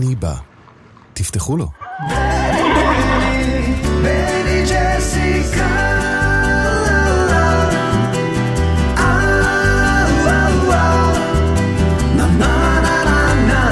בני 0.00 0.14
בא. 0.14 0.34
תפתחו 1.12 1.56
לו. 1.56 1.68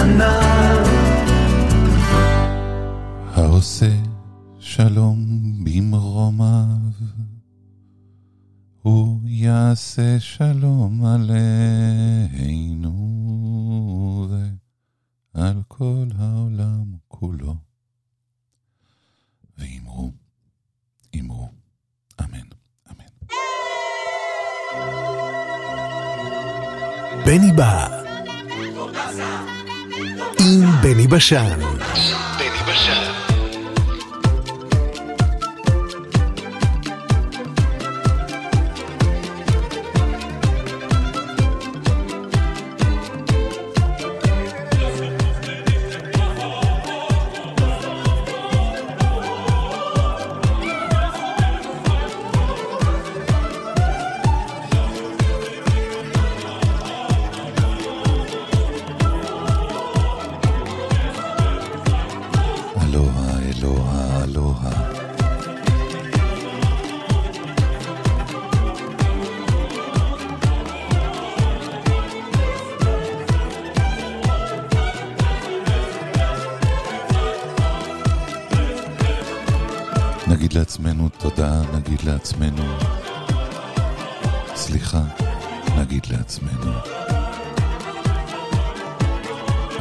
בני, 0.07 0.35
העושה 3.35 3.87
שלום 4.59 5.19
במרומיו, 5.65 6.65
הוא 8.83 9.21
יעשה 9.25 10.21
שלום 10.21 11.05
עלינו 11.05 11.48
paixão. 31.19 31.78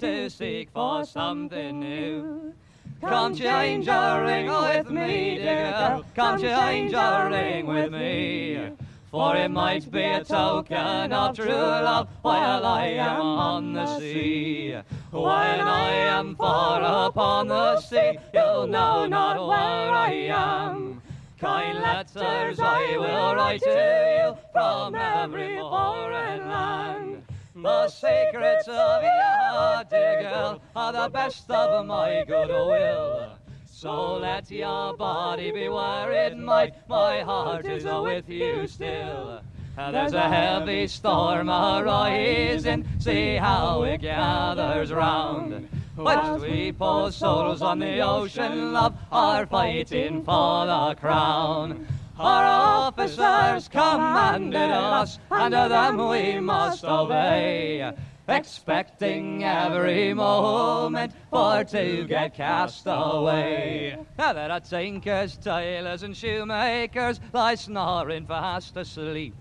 To 0.00 0.28
seek 0.28 0.70
for 0.70 1.04
something 1.04 1.80
new. 1.80 2.52
Come 3.00 3.34
change 3.34 3.86
your 3.86 4.24
ring 4.24 4.46
with 4.46 4.90
me, 4.90 5.36
dear 5.36 5.72
girl. 5.72 6.04
Come 6.14 6.40
change 6.40 6.92
your 6.92 7.28
ring 7.30 7.66
with 7.66 7.92
me. 7.92 8.70
For 9.10 9.36
it 9.36 9.50
might 9.50 9.90
be 9.90 10.02
a 10.02 10.24
token 10.24 11.12
of 11.12 11.36
true 11.36 11.46
love 11.46 12.08
while 12.22 12.66
I 12.66 12.86
am 12.86 13.20
on 13.20 13.72
the 13.72 13.98
sea. 13.98 14.76
When 15.10 15.60
I 15.60 15.90
am 15.90 16.34
far 16.36 17.08
upon 17.08 17.48
the 17.48 17.80
sea, 17.80 18.18
you'll 18.34 18.66
know 18.66 19.06
not 19.06 19.36
where 19.36 19.90
I 19.90 20.12
am. 20.28 21.00
Kind 21.38 21.80
letters 21.80 22.58
I 22.58 22.96
will 22.98 23.34
write 23.36 23.62
to 23.62 23.70
you 23.70 24.38
from 24.52 24.94
every 24.94 25.58
foreign 25.58 26.48
land. 26.48 27.22
The 27.62 27.88
secrets 27.88 28.68
of 28.68 29.02
your 29.02 29.10
heart, 29.12 29.88
dear 29.88 30.20
girl, 30.20 30.60
are 30.76 30.92
the 30.92 31.08
best 31.08 31.50
of 31.50 31.86
my 31.86 32.22
goodwill. 32.28 33.30
So 33.64 34.16
let 34.16 34.50
your 34.50 34.94
body 34.94 35.52
be 35.52 35.70
where 35.70 36.12
it 36.12 36.36
might, 36.36 36.86
my 36.86 37.22
heart 37.22 37.64
is 37.64 37.84
with 37.84 38.28
you 38.28 38.66
still. 38.66 39.40
There's 39.74 40.12
a 40.12 40.28
heavy 40.28 40.86
storm 40.86 41.48
arising, 41.48 42.86
see 42.98 43.36
how 43.36 43.84
it 43.84 44.02
gathers 44.02 44.92
round. 44.92 45.66
Whilst 45.96 46.44
we 46.44 46.72
poor 46.72 47.10
souls 47.10 47.62
on 47.62 47.78
the 47.78 48.00
ocean, 48.00 48.74
love, 48.74 48.94
are 49.10 49.46
fighting 49.46 50.22
for 50.24 50.66
the 50.66 50.94
crown. 51.00 51.86
Our 52.18 52.44
officers 52.44 53.68
commanded 53.68 54.70
us, 54.70 55.18
and 55.30 55.52
to 55.52 55.66
them 55.68 56.08
we 56.08 56.40
must 56.40 56.82
obey. 56.82 57.92
Expecting 58.26 59.44
every 59.44 60.14
moment 60.14 61.12
for 61.30 61.62
to 61.62 62.04
get 62.04 62.34
cast 62.34 62.84
away. 62.86 63.98
Now 64.18 64.32
there 64.32 64.50
are 64.50 64.60
tinkers, 64.60 65.36
tailors, 65.36 66.02
and 66.02 66.16
shoemakers 66.16 67.20
lie 67.34 67.54
snoring 67.54 68.26
fast 68.26 68.76
asleep. 68.76 69.34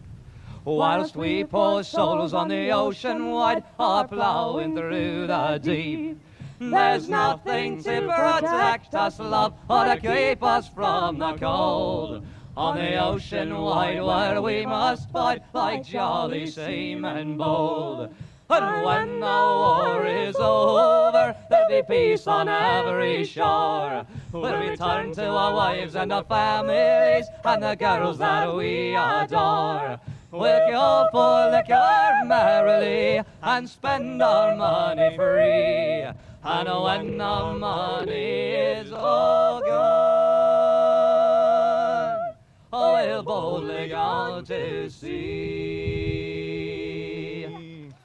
Whilst 0.65 1.15
we 1.15 1.45
poor 1.45 1.81
souls 1.81 2.33
on 2.33 2.49
the 2.49 2.71
ocean 2.71 3.31
wide 3.31 3.63
are 3.79 4.07
ploughing 4.07 4.75
through 4.75 5.27
the 5.27 5.59
deep. 5.63 6.19
There's 6.59 7.09
nothing 7.09 7.81
to 7.83 8.01
protect 8.01 8.95
us, 8.95 9.19
love, 9.19 9.53
or 9.69 9.85
to 9.85 9.97
keep 9.97 10.43
us 10.43 10.67
from 10.69 11.19
the 11.19 11.33
cold. 11.33 12.25
On 12.57 12.77
the 12.77 12.95
ocean 13.03 13.57
wide 13.57 14.01
where 14.01 14.41
we 14.41 14.65
must 14.65 15.11
fight 15.11 15.41
like 15.53 15.83
jolly 15.85 16.47
seamen 16.47 17.35
bold. 17.35 18.09
And 18.49 18.85
when 18.85 19.19
the 19.19 19.25
war 19.25 20.05
is 20.05 20.37
over, 20.37 21.35
there'll 21.49 21.67
be 21.67 21.81
peace 21.87 22.27
on 22.27 22.47
every 22.47 23.25
shore. 23.25 24.05
We'll 24.31 24.57
return 24.57 25.13
to 25.15 25.27
our 25.27 25.53
wives 25.53 25.95
and 25.95 26.13
our 26.13 26.23
families 26.23 27.25
and 27.43 27.61
the 27.61 27.75
girls 27.75 28.19
that 28.19 28.55
we 28.55 28.95
adore. 28.95 29.99
We'll 30.31 30.71
go 30.71 31.09
for 31.11 31.51
liquor 31.51 32.25
merrily 32.25 33.21
and 33.41 33.69
spend 33.69 34.21
our 34.21 34.55
money 34.55 35.13
free. 35.17 36.07
And 36.43 36.83
when 36.83 37.17
the 37.17 37.57
money 37.57 38.51
is 38.51 38.91
all 38.91 39.61
gone, 39.61 40.24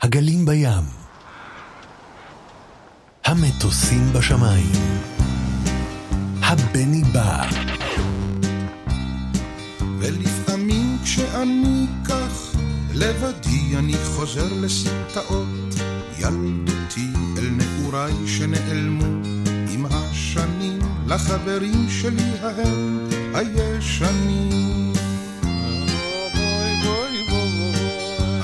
הגלים 0.02 0.46
בים. 0.46 0.84
המטוסים 3.24 4.12
בשמיים. 4.12 4.72
הבני 6.42 7.02
בא. 7.12 7.46
ולפעמים 10.00 10.98
כשאני 11.04 11.86
כך 12.08 12.56
לבדי 12.94 13.76
אני 13.78 13.94
חוזר 14.04 14.48
לסמטאות 14.60 15.74
ילדותי 16.18 17.08
אל 17.38 17.50
נעוריי 17.50 18.12
שנעלמו 18.26 19.28
עם 19.74 19.86
השנים 19.90 20.79
לחברים 21.10 21.86
שלי 21.88 22.30
ההם 22.42 23.08
הישנים. 23.34 24.92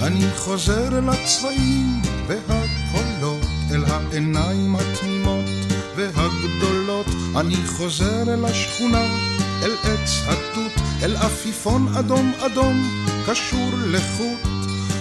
אני 0.03 0.25
חוזר 0.37 0.99
אל 0.99 1.09
הצבעים 1.09 2.03
והקולות, 2.27 3.47
אל 3.71 3.85
העיניים 3.87 4.77
התמימות 4.77 5.45
והגדולות. 5.97 7.07
אני 7.37 7.57
חוזר 7.67 8.35
אל 8.35 8.45
השכונה, 8.45 9.07
אל 9.62 9.73
עץ 9.83 10.23
התות, 10.29 10.73
אל 11.03 11.17
עפיפון 11.17 11.89
אדום 11.97 12.33
אדום, 12.39 13.05
קשור 13.27 13.71
לחוט. 13.87 14.41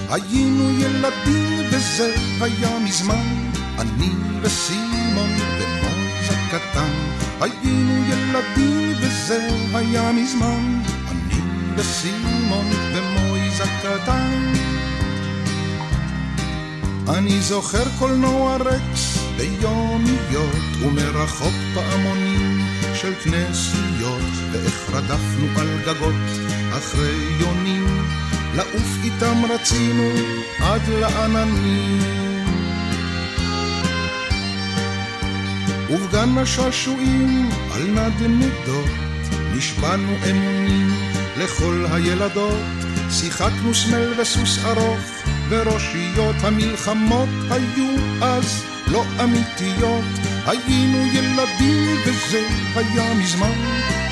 היינו 0.09 0.79
ילדים 0.79 1.59
וזה 1.71 2.15
היה 2.41 2.79
מזמן, 2.79 3.49
אני 3.79 4.09
וסימון 4.41 5.29
ומויז 5.59 6.29
הקטן. 6.29 7.14
היינו 7.45 8.03
ילדים 8.05 8.93
וזה 9.01 9.49
היה 9.73 10.11
מזמן, 10.11 10.81
אני 11.11 11.41
וסימון 11.75 12.69
ומויז 12.93 13.61
הקטן. 13.61 14.53
אני 17.09 17.41
זוכר 17.41 17.83
קולנוע 17.99 18.55
רקס 18.55 19.17
ביומיות 19.37 20.65
ומרחוק 20.81 21.53
פעמונים 21.73 22.67
של 22.93 23.13
כנסיות 23.23 24.31
ואיך 24.51 24.89
רדפנו 24.93 25.47
על 25.59 25.67
גגות 25.85 26.49
אחרי 26.77 27.15
יונים. 27.39 28.05
לעוף 28.55 28.97
איתם 29.03 29.45
רצינו 29.49 30.11
עד 30.59 30.81
לעננים 30.89 32.24
ובגן 35.89 36.37
השעשועים 36.37 37.49
על 37.73 37.81
נדנדות 37.81 38.89
נשבענו 39.55 40.11
אמונים 40.29 40.89
לכל 41.37 41.85
הילדות. 41.91 42.59
שיחקנו 43.11 43.75
סמל 43.75 44.13
וסוס 44.19 44.65
ארוך 44.65 44.99
וראשיות 45.49 46.35
המלחמות 46.41 47.29
היו 47.49 47.95
אז 48.21 48.63
לא 48.87 49.03
אמיתיות. 49.23 50.05
היינו 50.45 51.05
ילדים 51.13 51.97
וזה 52.05 52.47
היה 52.75 53.13
מזמן. 53.13 53.59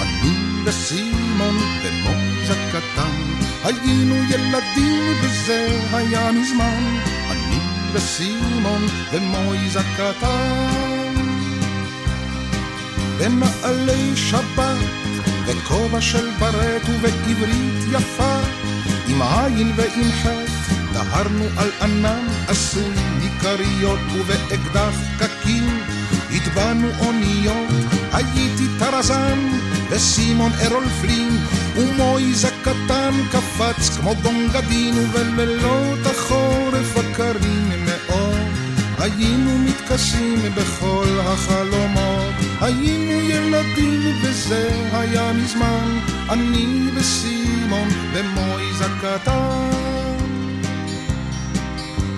אני 0.02 0.34
וסימון 0.66 1.58
ומויז 1.84 2.50
הקטן 2.50 3.24
היינו 3.64 4.16
ילדים 4.16 5.14
וזה 5.22 5.80
היה 5.94 6.32
מזמן. 6.32 7.00
אני 7.32 7.60
וסימון 7.94 8.88
ומויז 9.12 9.76
הקטן 9.76 10.93
במעלי 13.24 14.16
שבת 14.16 14.78
וכובע 15.46 16.02
של 16.02 16.30
ברט 16.40 16.82
ובעברית 16.90 17.84
יפה. 17.92 18.40
עם 19.08 19.22
עין 19.22 19.72
ועם 19.76 20.12
חטא 20.12 20.74
דהרנו 20.94 21.46
על 21.58 21.70
ענן 21.82 22.28
עשוי 22.48 22.94
מכריות 23.22 24.00
ובאקדח 24.14 24.96
קקים. 25.20 25.80
הטבענו 26.32 26.88
אוניות 27.00 27.68
הייתי 28.14 28.68
טרזן 28.80 29.40
וסימון 29.90 30.52
ארול 30.66 30.86
פלין 31.02 31.38
ומויז 31.76 32.46
הקטן 32.46 33.14
קפץ 33.32 33.98
כמו 33.98 34.16
גונגדין 34.16 34.98
ובלילות 34.98 36.06
החורף 36.06 36.98
הקרים. 36.98 37.86
מאוד 37.86 38.48
היינו 39.00 39.58
מתכסים 39.58 40.42
בכל 40.56 41.20
החלומות 41.20 42.23
היינו 42.64 43.12
ילדים 43.12 44.22
וזה 44.22 44.70
היה 44.92 45.34
מזמן 45.34 46.00
אני 46.30 46.90
וסימון 46.96 47.88
ומויז 48.14 48.82
הקטן 48.82 49.84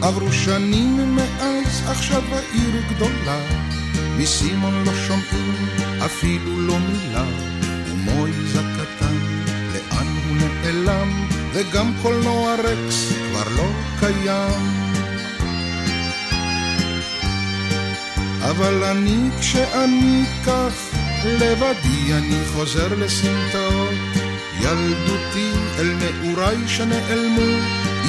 עברו 0.02 0.32
שנים 0.32 1.16
מאז, 1.16 1.84
עכשיו 1.88 2.24
העיר 2.32 2.82
גדולה. 2.90 3.40
מסימון 4.18 4.84
לא 4.86 4.92
שומעים 5.08 5.56
אפילו 6.06 6.60
לא 6.60 6.78
מילה, 6.80 7.26
ומויז 7.88 8.56
הקטן, 8.56 9.16
לאן 9.74 10.08
הוא 10.08 10.38
נעלם, 10.38 11.28
וגם 11.54 11.94
קולנוע 12.02 12.56
רקס 12.56 13.12
כבר 13.12 13.56
לא 13.56 13.70
קיים. 14.00 14.75
אבל 18.50 18.84
אני, 18.84 19.30
כשאני 19.40 20.24
כך 20.46 20.74
לבדי, 21.26 22.14
אני 22.14 22.40
חוזר 22.54 22.88
לסמטאות 22.98 23.94
ילדותי 24.60 25.52
אל 25.80 25.96
נעוריי 26.00 26.68
שנעלמו 26.68 27.60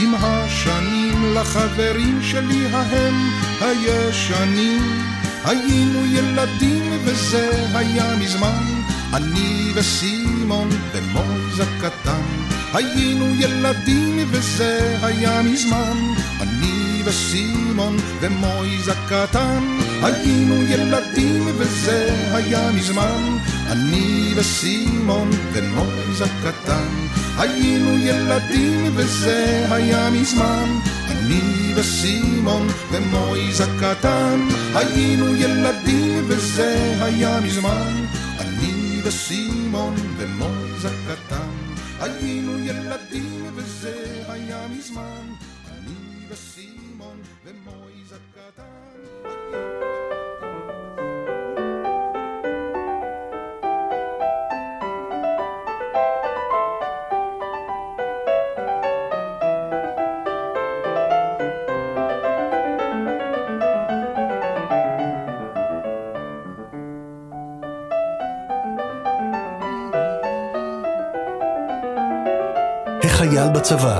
עם 0.02 0.14
השנים 0.18 1.34
לחברים 1.34 2.22
שלי 2.22 2.66
ההם 2.72 3.30
הישנים. 3.60 5.02
היינו 5.44 6.06
ילדים 6.06 6.92
וזה 7.04 7.50
היה 7.74 8.16
מזמן, 8.16 8.64
אני 9.14 9.72
וסימון 9.74 10.68
ומויז 10.92 11.60
הקטן. 11.60 12.22
היינו 12.74 13.34
ילדים 13.34 14.28
וזה 14.30 14.98
היה 15.02 15.42
מזמן, 15.42 15.96
אני 16.40 17.02
וסימון 17.04 17.96
ומויז 18.20 18.88
הקטן. 18.88 19.85
היינו 20.02 20.62
ילדים 20.62 21.46
וזה 21.58 22.08
היה 22.32 22.72
מזמן, 22.72 23.38
אני 23.66 24.34
וסימון 24.36 25.30
ומויז 25.52 26.20
הקטן. 26.20 26.88
היינו 27.38 27.98
ילדים 27.98 28.92
וזה 28.94 29.66
היה 29.70 30.10
מזמן, 30.10 30.78
אני 31.10 31.72
וסימון 31.76 32.66
ומויז 32.90 33.60
הקטן. 33.60 34.48
היינו 34.74 35.36
ילדים 35.36 36.24
וזה 36.28 36.96
היה 37.00 37.40
מזמן, 37.40 38.04
אני 38.40 39.00
וסימון 39.04 39.94
ומויז 40.16 40.84
הקטן, 40.84 41.50
היינו 42.00 42.58
ילדים 42.58 43.50
וזה 43.54 44.22
היה 44.28 44.66
מזמן. 44.78 45.32
אני 45.70 46.26
וסימון 46.28 47.16
ומויז 47.44 48.12
הקטן. 48.12 49.85
החייל 73.65 73.65
בצבא, 73.65 73.99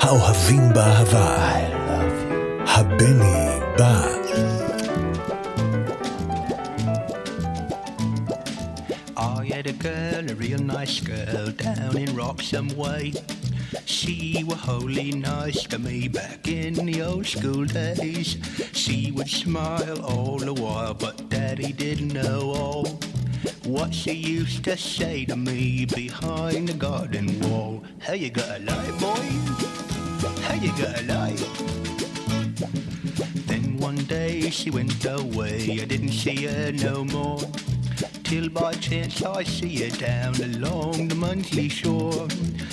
האוהבים 0.00 0.72
באהבה, 0.74 1.36
הבני 2.66 3.58
בא. 3.78 4.06
I 9.16 9.44
had 9.54 9.66
a 9.66 9.72
girl, 9.72 10.24
a 10.30 10.34
real 10.44 10.62
nice 10.76 10.98
girl, 11.12 11.46
down 11.66 11.94
in 12.04 12.10
Roxham 12.16 12.68
Way. 12.82 13.04
She 13.84 14.18
was 14.48 14.60
wholly 14.68 15.10
nice 15.34 15.62
to 15.72 15.78
me 15.86 15.98
back 16.18 16.40
in 16.48 16.72
the 16.88 16.98
old 17.10 17.26
school 17.34 17.64
days. 17.82 18.28
She 18.82 18.98
would 19.14 19.30
smile 19.42 19.98
all 20.12 20.38
the 20.48 20.56
while, 20.62 20.94
but 21.04 21.16
Daddy 21.34 21.72
didn't 21.84 22.12
know 22.20 22.40
all. 22.60 22.86
What 23.67 23.93
she 23.93 24.13
used 24.13 24.63
to 24.63 24.77
say 24.77 25.25
to 25.25 25.35
me 25.35 25.83
behind 25.83 26.69
the 26.69 26.73
garden 26.73 27.37
wall. 27.41 27.83
How 27.99 28.13
you 28.13 28.29
got 28.29 28.61
a 28.61 28.63
light, 28.63 28.97
boy? 28.97 29.27
How 30.43 30.53
you 30.53 30.71
got 30.77 31.01
a 31.01 31.03
light? 31.03 31.37
Then 33.45 33.75
one 33.77 33.97
day 34.05 34.49
she 34.51 34.69
went 34.69 35.03
away. 35.03 35.81
I 35.81 35.83
didn't 35.83 36.13
see 36.13 36.45
her 36.45 36.71
no 36.71 37.03
more. 37.03 37.41
Till 38.23 38.47
by 38.47 38.73
chance 38.75 39.21
I 39.21 39.43
see 39.43 39.83
her 39.83 39.97
down 39.97 40.35
along 40.35 41.09
the 41.09 41.15
Munsley 41.15 41.69
shore. 41.69 42.29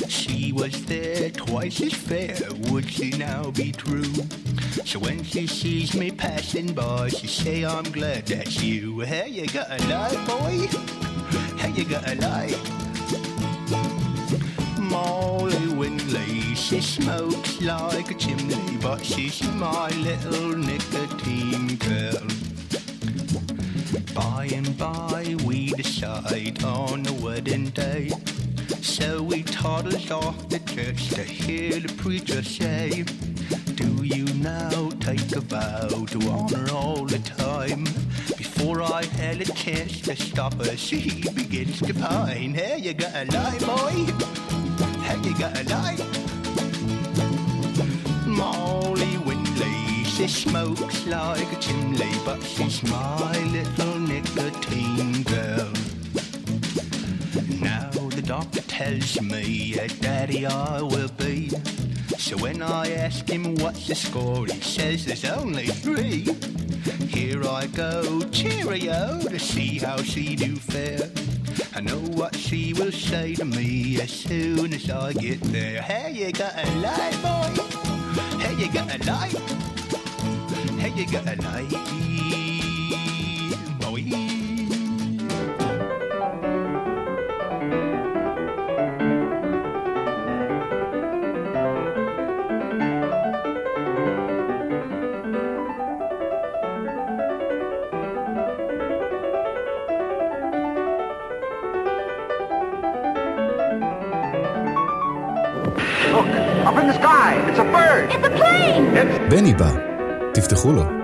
She 0.08 0.52
was 0.52 0.84
there 0.86 1.30
twice 1.30 1.80
as 1.80 1.92
fair, 1.92 2.36
would 2.70 2.88
she 2.88 3.10
now 3.10 3.50
be 3.50 3.72
true? 3.72 4.12
So 4.82 4.98
when 4.98 5.22
she 5.22 5.46
sees 5.46 5.94
me 5.94 6.10
passing 6.10 6.72
by, 6.74 7.08
she 7.08 7.28
say, 7.28 7.64
I'm 7.64 7.84
glad 7.84 8.26
that's 8.26 8.60
you. 8.60 9.00
Hey, 9.00 9.28
you 9.28 9.46
got 9.46 9.70
a 9.70 9.78
light, 9.86 10.26
boy? 10.26 10.66
Hey, 11.58 11.70
you 11.70 11.84
got 11.84 12.08
a 12.08 12.14
light? 12.16 12.58
Molly 14.80 15.54
Winley, 15.78 16.56
she 16.56 16.80
smokes 16.80 17.60
like 17.62 18.10
a 18.10 18.14
chimney, 18.14 18.76
but 18.82 19.04
she's 19.04 19.42
my 19.54 19.88
little 19.90 20.56
nicotine 20.56 21.76
girl. 21.76 22.26
By 24.12 24.48
and 24.52 24.76
by, 24.76 25.36
we 25.44 25.68
decide 25.70 26.62
on 26.64 27.06
a 27.06 27.12
wedding 27.14 27.70
day. 27.70 28.10
So 28.82 29.22
we 29.22 29.44
toddles 29.44 30.10
off 30.10 30.48
to 30.48 30.58
church 30.64 31.08
to 31.10 31.22
hear 31.22 31.80
the 31.80 31.92
preacher 31.94 32.42
say, 32.42 33.04
You 34.04 34.26
now 34.34 34.90
take 35.00 35.34
a 35.34 35.40
vow 35.40 35.88
to 35.88 36.28
honor 36.28 36.70
all 36.70 37.06
the 37.06 37.18
time? 37.20 37.84
Before 38.36 38.82
I 38.82 39.02
had 39.02 39.40
a 39.40 39.46
chance 39.46 40.02
to 40.02 40.14
stop 40.14 40.52
her, 40.60 40.76
she 40.76 41.22
begins 41.30 41.80
to 41.80 41.94
pine. 41.94 42.52
Hey, 42.52 42.80
you 42.80 42.92
got 42.92 43.14
a 43.14 43.24
lie, 43.32 43.58
boy? 43.60 44.12
Hey, 45.04 45.16
you 45.26 45.38
got 45.38 45.58
a 45.58 45.64
lie? 45.70 45.96
Molly 48.26 49.16
Windley, 49.24 50.04
she 50.04 50.28
smokes 50.28 51.06
like 51.06 51.50
a 51.50 51.56
chimney, 51.56 52.12
but 52.26 52.42
she's 52.42 52.82
my 52.82 53.38
little 53.46 53.98
nicotine 54.00 55.22
girl. 55.22 55.72
Now 57.58 57.88
the 58.10 58.22
doctor 58.22 58.60
tells 58.60 59.18
me 59.22 59.78
daddy 60.00 60.44
I 60.44 60.82
will 60.82 61.08
be. 61.16 61.50
So 62.18 62.36
when 62.38 62.62
I 62.62 62.92
ask 62.92 63.28
him 63.28 63.54
what's 63.56 63.86
the 63.86 63.94
score, 63.94 64.46
he 64.46 64.60
says 64.60 65.04
there's 65.04 65.24
only 65.24 65.66
three. 65.66 66.26
Here 67.08 67.42
I 67.44 67.66
go, 67.66 68.20
cheerio, 68.30 69.20
to 69.20 69.38
see 69.38 69.78
how 69.78 69.98
she 69.98 70.36
do 70.36 70.56
fare. 70.56 71.10
I 71.74 71.80
know 71.80 71.98
what 71.98 72.34
she 72.34 72.72
will 72.72 72.92
say 72.92 73.34
to 73.34 73.44
me 73.44 74.00
as 74.00 74.10
soon 74.10 74.72
as 74.72 74.88
I 74.90 75.12
get 75.12 75.40
there. 75.40 75.82
Hey, 75.82 76.12
you 76.12 76.32
got 76.32 76.54
a 76.56 76.70
light, 76.78 77.18
boy? 77.22 77.62
Hey, 78.38 78.54
you 78.54 78.72
got 78.72 78.94
a 78.94 78.98
light? 79.10 79.36
Hey, 80.80 80.92
you 80.96 81.06
got 81.10 81.26
a 81.26 81.36
light, 81.42 82.03
Look, 106.32 106.66
up 106.68 106.76
in 106.80 106.86
the 106.90 106.96
sky. 107.02 107.30
It's 107.48 107.58
a 107.58 107.64
bird. 107.76 108.04
It's 108.14 108.26
a 108.26 108.32
plane! 108.38 108.84
בני 109.28 109.54
בא, 109.54 109.70
תפתחו 110.34 110.72
לו. 110.72 111.03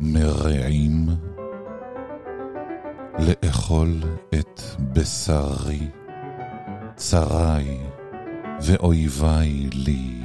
מרעים 0.00 1.06
לאכול 3.18 4.02
את 4.34 4.60
בשרי 4.92 5.88
צרי 6.96 7.78
ואויבי 8.62 9.70
לי, 9.72 10.20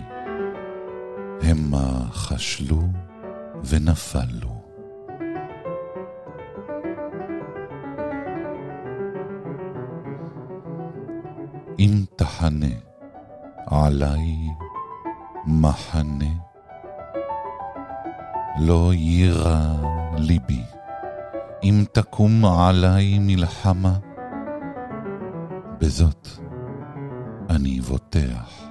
המה 1.42 2.06
חשלו 2.12 2.82
ונפלו. 3.64 4.62
אם 11.80 12.04
תחנה 12.16 12.76
עלי 13.68 14.48
מחנה, 15.48 16.51
לא 18.60 18.92
יירא 18.94 19.76
ליבי, 20.18 20.62
אם 21.64 21.84
תקום 21.92 22.46
עלי 22.46 23.20
מלחמה, 23.20 23.94
בזאת 25.80 26.28
אני 27.50 27.82
בוטח. 27.82 28.71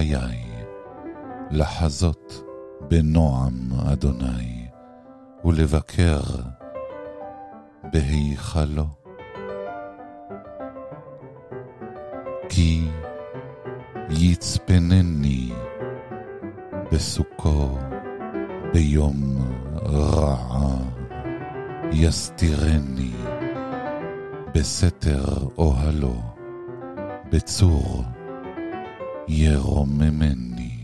חיי, 0.00 0.44
לחזות 1.50 2.42
בנועם 2.88 3.54
אדוני, 3.92 4.66
ולבקר 5.44 6.20
בהיכלו. 7.92 8.86
כי 12.48 12.84
יצפנני 14.10 15.52
בסוכו 16.92 17.78
ביום 18.72 19.38
רעה, 19.82 20.76
יסתירני 21.92 23.12
בסתר 24.54 25.24
אוהלו, 25.58 26.22
בצור 27.32 28.04
ירוממני. 29.40 30.76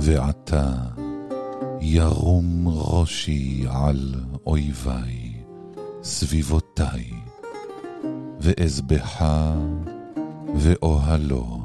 ועתה 0.00 0.72
ירום 1.80 2.68
ראשי 2.68 3.64
על 3.70 4.14
אויביי, 4.46 5.32
סביבותיי, 6.02 7.10
ואזבחה 8.40 9.54
ואוהלו, 10.58 11.60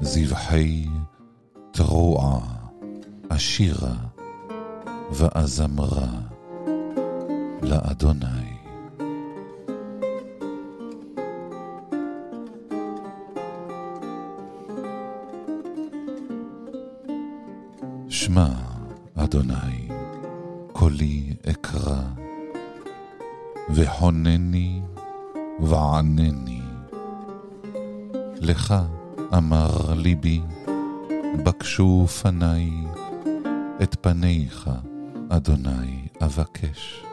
זבחי 0.00 0.86
תרועה, 1.70 2.38
אשירה 3.28 3.94
ואזמרה 5.10 6.08
לאדוני. 7.62 8.39
ליבי, 30.24 30.40
בקשו 31.44 32.06
פניי, 32.06 32.70
את 33.82 33.96
פניך, 34.00 34.70
אדוני, 35.28 36.08
אבקש. 36.22 37.04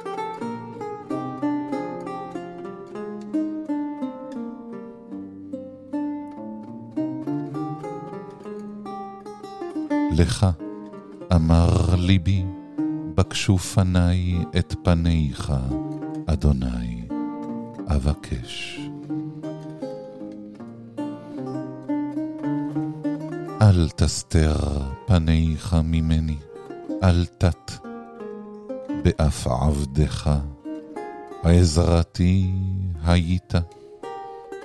לך 10.11 10.47
אמר 11.35 11.95
ליבי, 11.97 12.45
בקשו 13.15 13.57
פניי 13.57 14.35
את 14.57 14.75
פניך, 14.83 15.53
אדוני, 16.25 17.07
אבקש. 17.87 18.86
אל 23.67 23.89
תסתר 23.95 24.55
פניך 25.05 25.75
ממני, 25.83 26.35
אל 27.03 27.25
תת 27.25 27.71
באף 29.03 29.47
עבדך, 29.47 30.29
עזרתי 31.43 32.51
היית, 33.03 33.53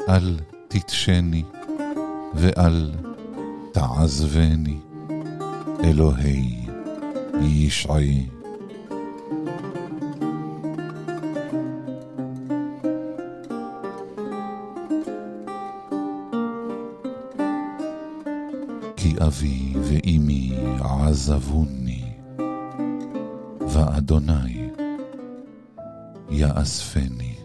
אל 0.08 0.38
תתשני 0.68 1.44
ואל 2.34 2.90
תעזבני. 3.72 4.78
אלוהי 5.84 6.66
ישעי. 7.40 8.41
אבי 19.32 19.72
ואמי 19.76 20.52
עזבוני, 20.80 22.12
ואדוני 23.60 24.70
יאספני. 26.30 27.36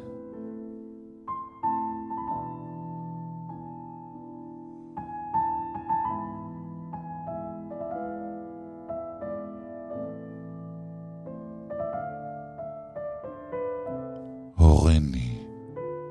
הורני, 14.55 15.39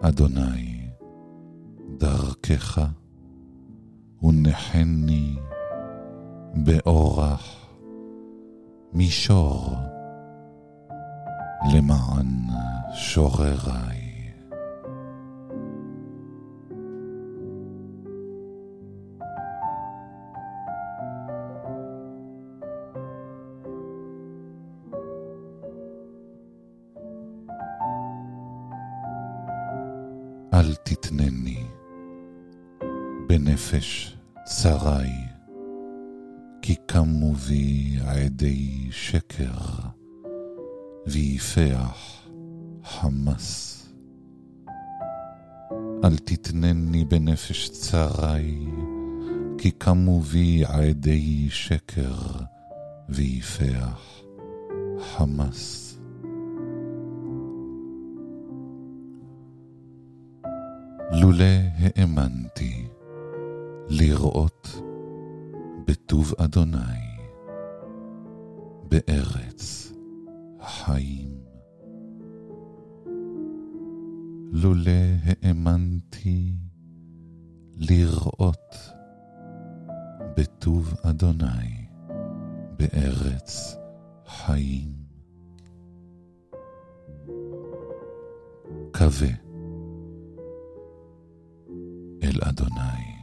אדוני, 0.02 0.88
דרכך, 1.98 2.80
ונחני 4.22 5.36
באורח 6.64 7.66
מישור 8.92 9.74
למען 11.74 12.26
שורריי. 12.94 14.06
אל 30.54 30.74
תתנני 30.74 31.64
בנפש 33.28 34.16
צרי, 34.44 35.25
כי 36.66 36.74
קמו 36.86 37.34
בי 37.34 37.98
עדי 38.06 38.88
שקר, 38.90 39.58
ויפח 41.06 42.26
חמס. 42.84 43.82
אל 46.04 46.16
תתנני 46.16 47.04
בנפש 47.04 47.68
צרי, 47.68 48.66
כי 49.58 49.70
קמו 49.70 50.20
בי 50.20 50.62
עדי 50.64 51.46
שקר, 51.50 52.14
ויפח 53.08 54.22
חמס. 55.00 55.98
לולא 61.12 61.44
האמנתי 61.78 62.86
לראות 63.88 64.55
בטוב 65.86 66.34
אדוני 66.38 67.18
בארץ 68.88 69.92
החיים. 70.60 71.40
לולא 74.52 74.90
האמנתי 75.26 76.52
לראות 77.76 78.74
בטוב 80.36 80.94
אדוני 81.02 81.86
בארץ 82.78 83.76
חיים. 84.26 84.92
קווה 88.92 89.28
אל 92.22 92.38
אדוני. 92.42 93.15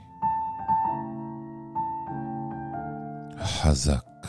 חזק. 3.64 4.28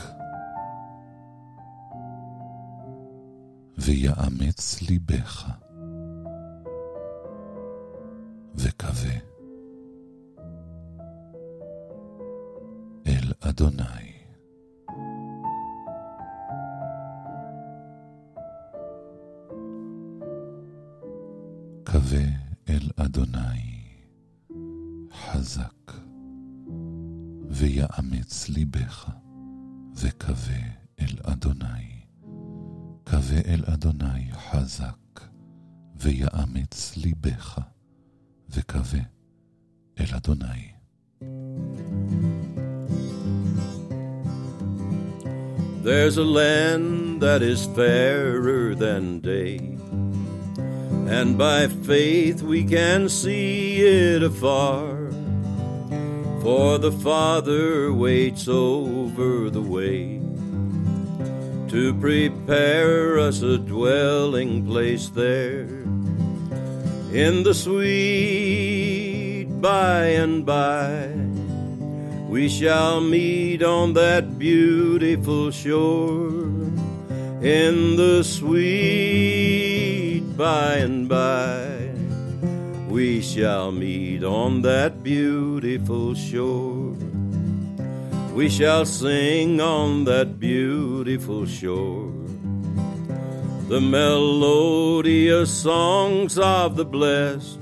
ויאמץ 3.77 4.81
ליבך. 4.81 5.51
וקווה. 8.55 9.15
אל 13.07 13.31
אדוני. 13.39 14.11
קווה 21.83 22.25
אל 22.69 22.89
אדוני. 22.97 23.83
חזק. 25.11 25.91
ויאמץ 27.49 28.49
ליבך 28.49 29.24
קווה 33.34 33.40
אל 33.46 33.62
אדוני 33.66 34.32
חזק 34.32 35.20
ויאמץ 36.00 36.96
ליבך 36.96 37.58
וקווה 38.50 39.00
אל 40.00 40.16
אדוני. 40.16 40.62
There's 45.82 46.18
a 46.18 46.28
land 46.40 47.20
that 47.24 47.42
is 47.52 47.60
fairer 47.78 48.74
than 48.84 49.04
day, 49.32 49.56
and 51.18 51.30
by 51.46 51.60
faith 51.90 52.38
we 52.52 52.60
can 52.74 53.08
see 53.08 53.80
it 54.06 54.22
afar. 54.22 54.84
For 56.42 56.68
the 56.86 56.94
Father 57.06 57.92
waits 58.04 58.46
over 58.46 59.50
the 59.56 59.66
way 59.76 60.23
to 61.75 61.93
prepare 61.95 63.19
us 63.19 63.41
a 63.41 63.57
dwelling 63.57 64.65
place 64.65 65.09
there 65.09 65.67
in 67.11 67.43
the 67.43 67.53
sweet 67.53 69.43
by 69.59 70.05
and 70.05 70.45
by. 70.45 71.11
We 72.29 72.47
shall 72.47 73.01
meet 73.01 73.61
on 73.61 73.91
that 73.95 74.39
beautiful 74.39 75.51
shore 75.51 76.47
in 77.43 77.97
the 77.97 78.23
sweet 78.23 80.21
by 80.37 80.75
and 80.75 81.09
by. 81.09 81.89
We 82.87 83.21
shall 83.21 83.73
meet 83.73 84.23
on 84.23 84.61
that 84.61 85.03
beautiful 85.03 86.15
shore. 86.15 86.74
We 88.35 88.49
shall 88.49 88.85
sing 88.85 89.61
on 89.61 90.03
that 90.03 90.41
beautiful 90.41 91.45
shore 91.45 92.11
the 93.69 93.79
melodious 93.79 95.49
songs 95.49 96.37
of 96.37 96.75
the 96.75 96.83
blessed 96.83 97.57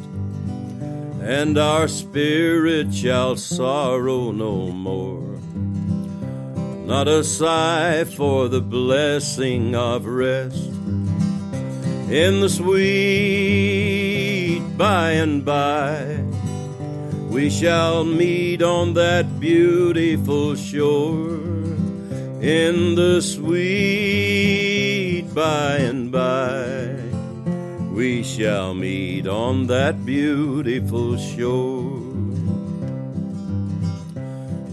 and 1.21 1.59
our 1.59 1.88
spirit 1.88 2.91
shall 2.91 3.36
sorrow 3.38 4.31
no 4.31 4.71
more. 4.71 5.38
Not 6.88 7.07
a 7.07 7.23
sigh 7.23 8.05
for 8.05 8.47
the 8.49 8.62
blessing 8.62 9.75
of 9.75 10.07
rest 10.07 10.71
in 12.09 12.41
the 12.41 12.49
sweet 12.49 13.77
by 14.75 15.12
and 15.12 15.45
by. 15.45 16.22
We 17.34 17.50
shall 17.50 18.06
meet 18.06 18.62
on 18.62 18.93
that 18.93 19.39
beautiful 19.39 20.56
shore 20.56 21.41
in 22.39 22.93
the 22.93 23.22
sweet 23.22 25.24
by 25.34 25.78
and 25.78 26.12
by 26.12 26.96
we 27.91 28.22
shall 28.22 28.76
meet 28.76 29.26
on 29.28 29.65
that 29.67 30.06
beautiful 30.06 31.17
shore. 31.17 32.04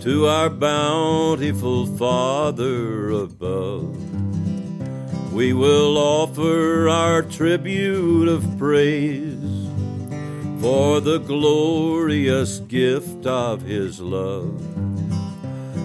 To 0.00 0.26
our 0.26 0.50
bountiful 0.50 1.86
Father 1.96 3.10
above, 3.10 3.96
we 5.32 5.54
will 5.54 5.96
offer 5.96 6.90
our 6.90 7.22
tribute 7.22 8.28
of 8.28 8.44
praise 8.58 9.29
for 10.60 11.00
the 11.00 11.18
glorious 11.18 12.58
gift 12.60 13.24
of 13.26 13.62
His 13.62 13.98
love 13.98 14.60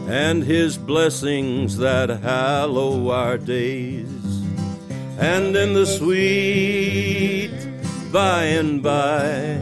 and 0.09 0.43
His 0.43 0.77
blessings 0.77 1.77
that 1.77 2.09
hallow 2.09 3.09
our 3.09 3.37
days. 3.37 4.05
And 5.17 5.55
in 5.55 5.73
the 5.73 5.85
sweet 5.85 7.51
by 8.11 8.43
and 8.43 8.83
by 8.83 9.57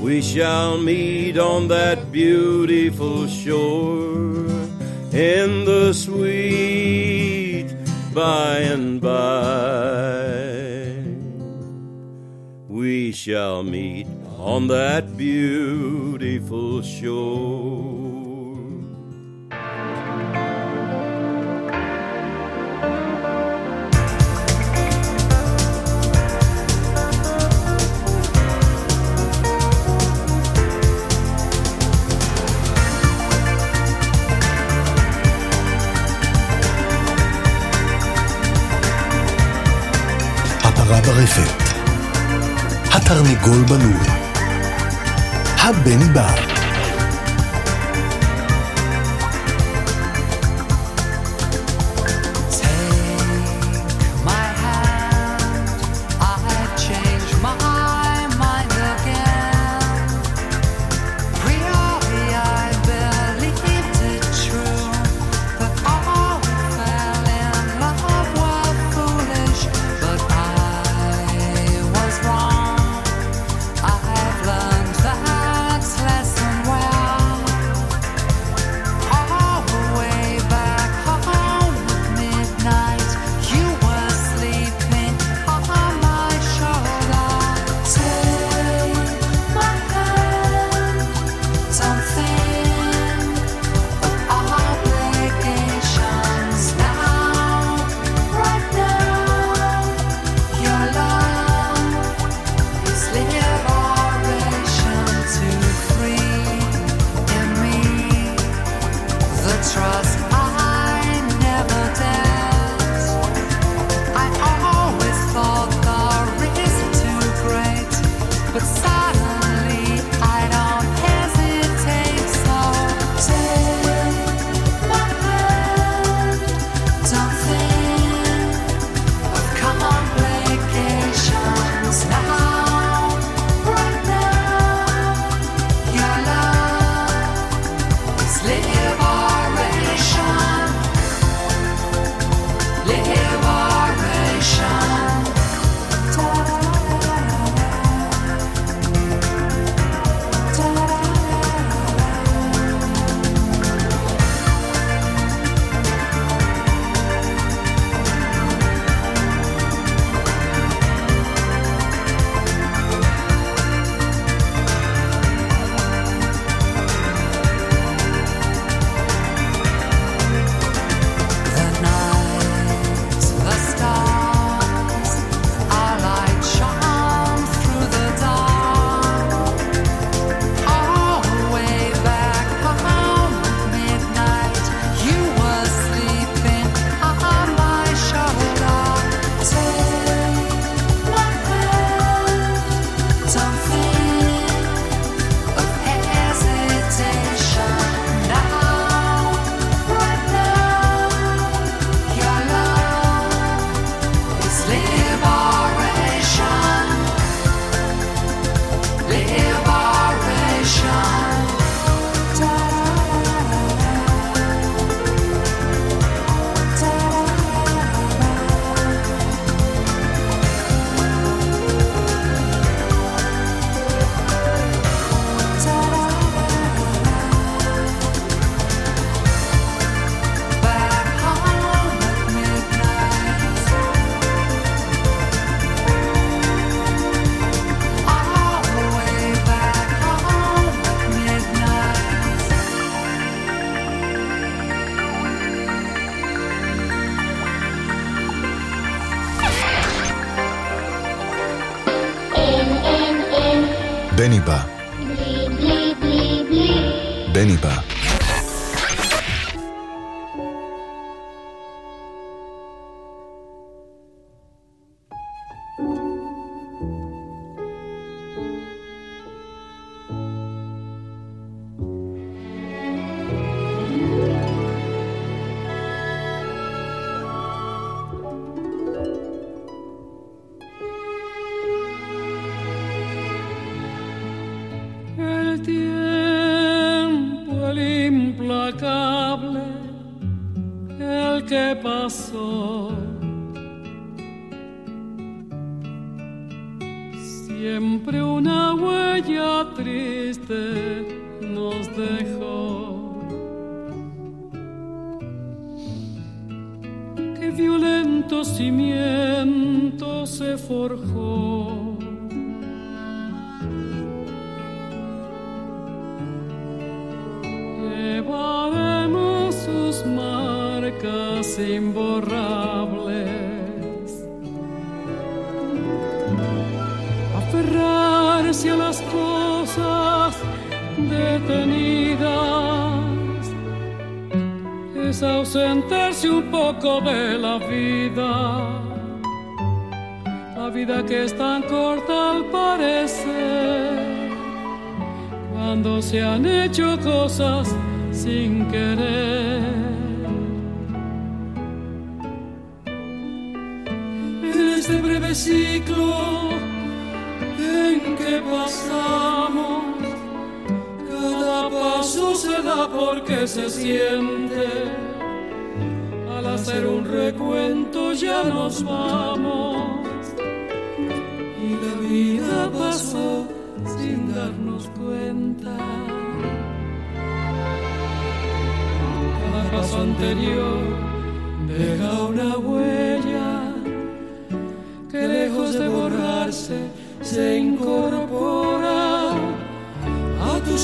we 0.00 0.22
shall 0.22 0.78
meet 0.78 1.36
on 1.36 1.68
that 1.68 2.10
beautiful 2.10 3.26
shore 3.26 4.46
in 5.12 5.64
the 5.66 5.92
sweet 5.92 7.66
by 8.14 8.58
and 8.58 9.00
by 9.02 10.37
we 12.87 13.11
shall 13.11 13.63
meet 13.63 14.07
on 14.37 14.67
that 14.67 15.17
beautiful 15.17 16.81
shore 16.81 18.03
הפרה 40.63 41.01
ברפת, 41.01 41.56
התרנגול 43.10 43.62
בלול, 43.64 44.06
הבן 45.58 46.12
בא. 46.12 46.57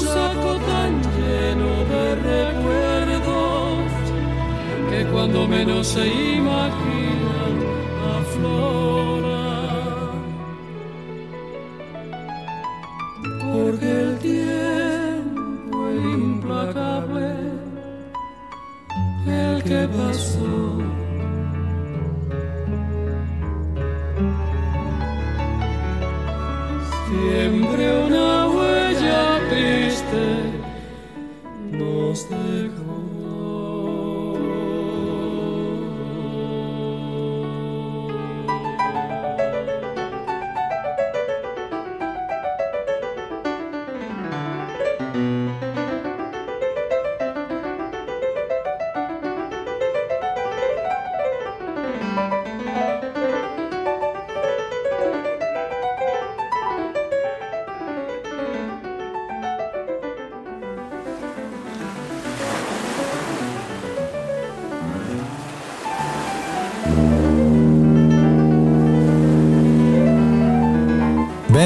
un 0.01 0.07
saco 0.07 0.57
tan 0.67 1.01
lleno 1.17 1.85
de 1.93 2.15
recuerdos 2.17 3.93
que 4.91 5.05
cuando 5.13 5.47
menos 5.47 5.87
se 5.87 6.07
imagina 6.07 6.94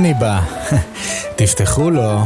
ממני 0.00 0.14
בא, 0.14 0.40
תפתחו 1.36 1.90
לו. 1.90 2.24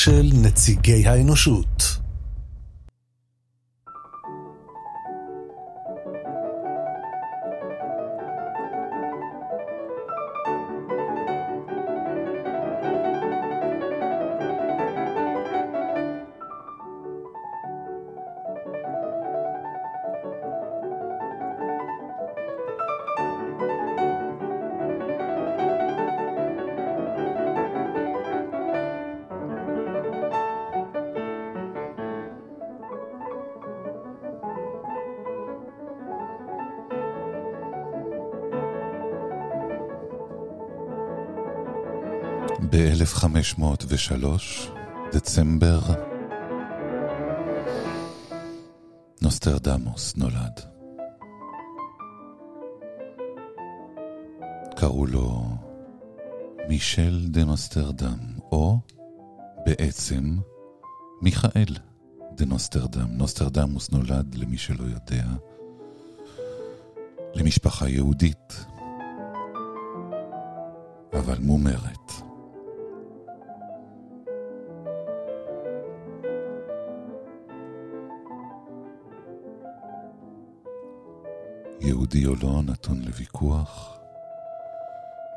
של 0.00 0.30
נציגי 0.34 1.06
האנושות. 1.06 1.69
1503, 42.90 44.70
דצמבר, 45.12 45.80
נוסטרדמוס 49.22 50.16
נולד. 50.16 50.60
קראו 54.76 55.06
לו 55.06 55.42
מישל 56.68 57.26
דה 57.28 57.44
נוסטרדם, 57.44 58.18
או 58.52 58.78
בעצם 59.66 60.36
מיכאל 61.22 61.76
דה 62.32 62.44
נוסטרדם. 62.44 63.08
נוסטרדמוס 63.10 63.90
נולד, 63.90 64.34
למי 64.34 64.58
שלא 64.58 64.84
יודע, 64.84 65.24
למשפחה 67.34 67.88
יהודית, 67.88 68.64
אבל 71.12 71.38
מומרת. 71.38 71.99
יהודי 81.90 82.26
או 82.26 82.34
לא 82.42 82.62
נתון 82.62 83.02
לוויכוח. 83.02 83.98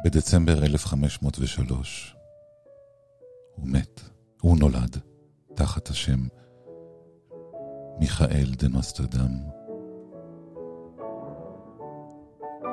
בדצמבר 0.05 0.63
1503 0.63 2.15
הוא 3.55 3.67
מת, 3.67 4.01
הוא 4.41 4.57
נולד 4.57 4.97
תחת 5.55 5.89
השם 5.89 6.19
מיכאל 7.99 8.53
דנוסטרדם. 8.57 9.31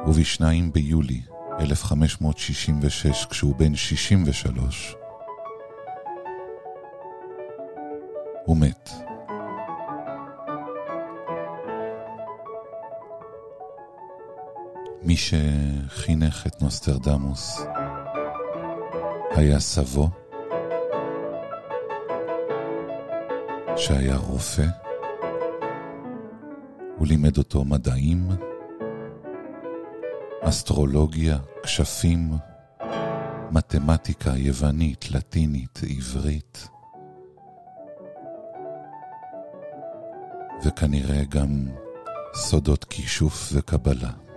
ובשניים 0.07 0.73
ביולי 0.73 1.23
1566, 1.61 3.27
כשהוא 3.27 3.57
בן 3.57 3.75
63, 3.75 4.95
הוא 8.47 8.57
מת. 8.57 9.10
מי 15.11 15.17
שחינך 15.17 16.47
את 16.47 16.63
נוסטרדמוס 16.63 17.61
היה 19.31 19.61
סבו, 19.61 20.09
שהיה 23.77 24.17
רופא, 24.17 24.67
הוא 26.99 27.07
לימד 27.07 27.39
אותו 27.39 27.65
מדעים, 27.65 28.29
אסטרולוגיה, 30.43 31.39
כשפים, 31.63 32.31
מתמטיקה 33.51 34.31
יוונית, 34.37 35.11
לטינית, 35.11 35.81
עברית, 35.97 36.69
וכנראה 40.65 41.25
גם 41.25 41.69
סודות 42.35 42.85
כישוף 42.85 43.49
וקבלה. 43.53 44.30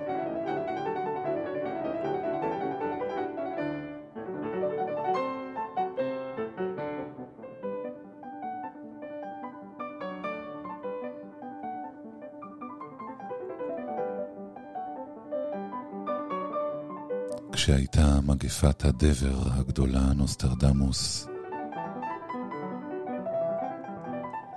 כשהייתה 17.74 18.20
מגפת 18.22 18.86
הדבר 18.86 19.52
הגדולה, 19.52 20.14
נוסטרדמוס 20.16 21.28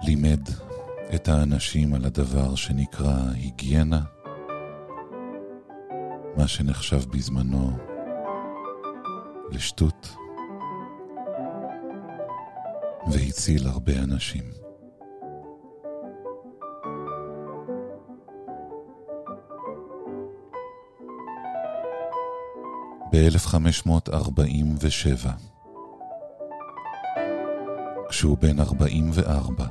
לימד 0.02 0.40
את 1.14 1.28
האנשים 1.28 1.94
על 1.94 2.04
הדבר 2.04 2.54
שנקרא 2.54 3.16
היגיינה, 3.34 4.00
מה 6.36 6.48
שנחשב 6.48 7.10
בזמנו 7.10 7.78
לשטות, 9.50 10.16
והציל 13.12 13.66
הרבה 13.66 13.92
אנשים. 13.98 14.65
ב-1547, 23.16 25.28
כשהוא 28.08 28.38
בן 28.38 28.60
44. 28.60 29.66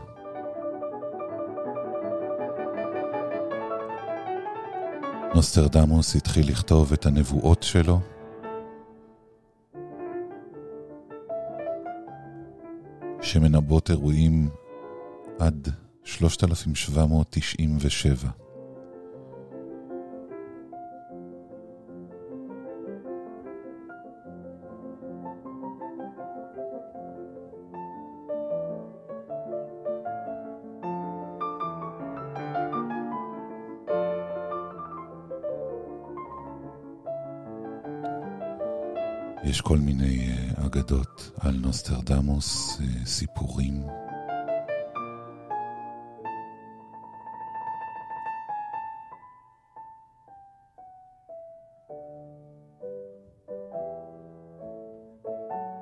נוסטרדמוס 5.35 6.15
התחיל 6.15 6.49
לכתוב 6.49 6.93
את 6.93 7.05
הנבואות 7.05 7.63
שלו, 7.63 7.99
שמנבאות 13.21 13.89
אירועים 13.89 14.49
עד 15.39 15.69
3797. 16.03 18.44
יש 39.45 39.61
כל 39.61 39.77
מיני 39.77 40.29
אה, 40.31 40.65
אגדות 40.65 41.31
על 41.39 41.55
נוסטרדמוס, 41.61 42.81
אה, 42.81 43.05
סיפורים. 43.05 43.83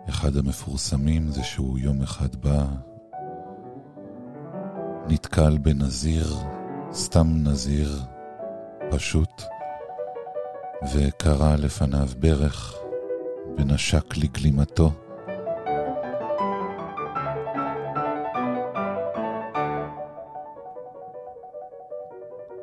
אחד 0.10 0.38
המפורסמים 0.38 1.32
זה 1.32 1.44
שהוא 1.44 1.80
יום 1.80 2.02
אחד 2.02 2.36
בא, 2.36 2.66
נתקל 5.08 5.58
בנזיר, 5.58 6.36
סתם 6.94 7.28
נזיר, 7.44 8.02
פשוט, 8.92 9.42
וקרע 10.94 11.56
לפניו 11.56 12.08
ברך. 12.20 12.83
ונשק 13.58 14.18
לגלימתו. 14.18 14.92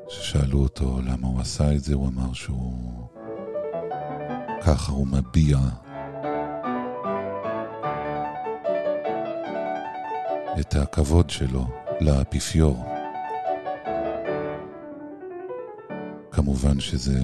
כששאלו 0.08 0.58
אותו 0.58 1.00
למה 1.04 1.28
הוא 1.28 1.40
עשה 1.40 1.72
את 1.72 1.80
זה, 1.80 1.94
הוא 1.94 2.08
אמר 2.08 2.32
שהוא... 2.32 3.08
ככה 4.62 4.92
הוא 4.92 5.06
מביע 5.06 5.58
את 10.60 10.74
הכבוד 10.74 11.30
שלו 11.30 11.66
לאפיפיור. 12.00 12.84
כמובן 16.30 16.80
שזה 16.80 17.20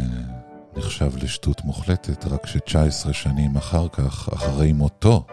נחשב 0.76 1.16
לשטות 1.16 1.64
מוחלטת, 1.64 2.24
רק 2.24 2.46
ש-19 2.46 3.12
שנים 3.12 3.56
אחר 3.56 3.88
כך, 3.88 4.28
אחרי 4.32 4.72
מותו 4.72 5.26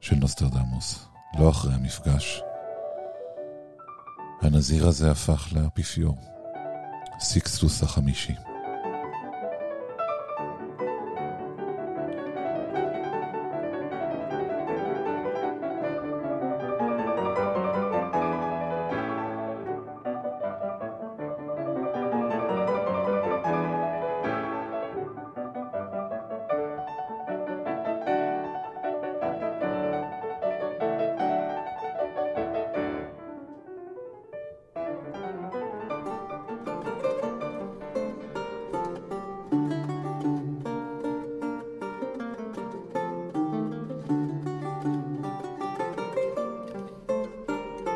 של 0.00 0.16
נוסטרדמוס, 0.16 1.06
לא 1.38 1.50
אחרי 1.50 1.74
המפגש, 1.74 2.42
הנזיר 4.42 4.88
הזה 4.88 5.10
הפך 5.10 5.48
לאפיפיור, 5.52 6.16
סיקסטוס 7.20 7.82
החמישי. 7.82 8.49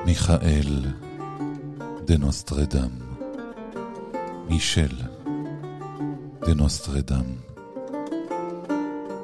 מיכאל 0.07 0.85
דנוסטרדם, 2.05 2.91
מישל 4.49 4.97
דנוסטרדם, 6.47 7.25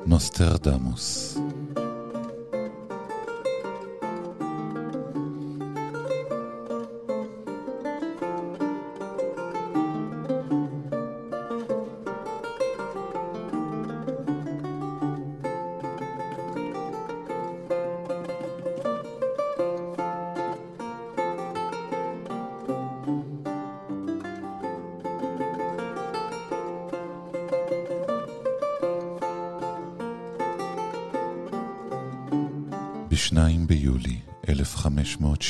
נוסטרדמוס. 0.07 1.40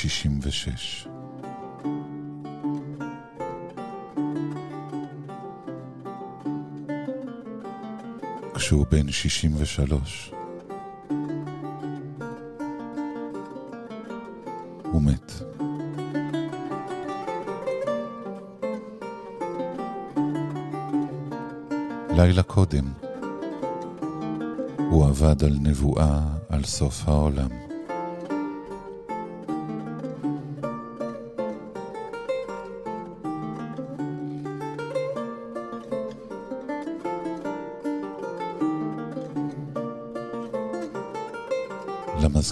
66. 0.09 1.07
כשהוא 8.55 8.86
בן 8.90 9.11
63. 9.11 10.32
הוא 14.82 15.03
מת. 15.03 15.32
לילה 22.16 22.42
קודם 22.42 22.84
הוא 24.90 25.07
עבד 25.07 25.44
על 25.44 25.57
נבואה 25.61 26.20
על 26.48 26.64
סוף 26.64 27.09
העולם. 27.09 27.70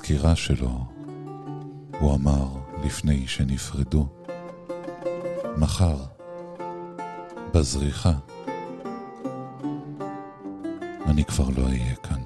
בסקירה 0.08 0.36
שלו, 0.36 0.84
הוא 2.00 2.14
אמר 2.14 2.46
לפני 2.84 3.26
שנפרדו, 3.26 4.08
מחר, 5.58 5.96
בזריחה, 7.54 8.12
אני 11.06 11.24
כבר 11.24 11.48
לא 11.56 11.66
אהיה 11.66 11.94
כאן. 11.94 12.17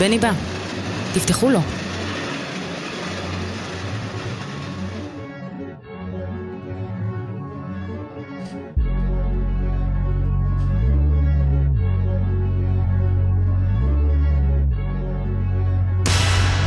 בני 0.00 0.18
בא. 0.18 0.30
תפתחו 1.14 1.50
לו. 1.50 1.60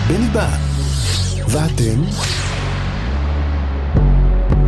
בני 0.08 0.28
בא. 0.34 0.48
ואתם? 1.48 2.02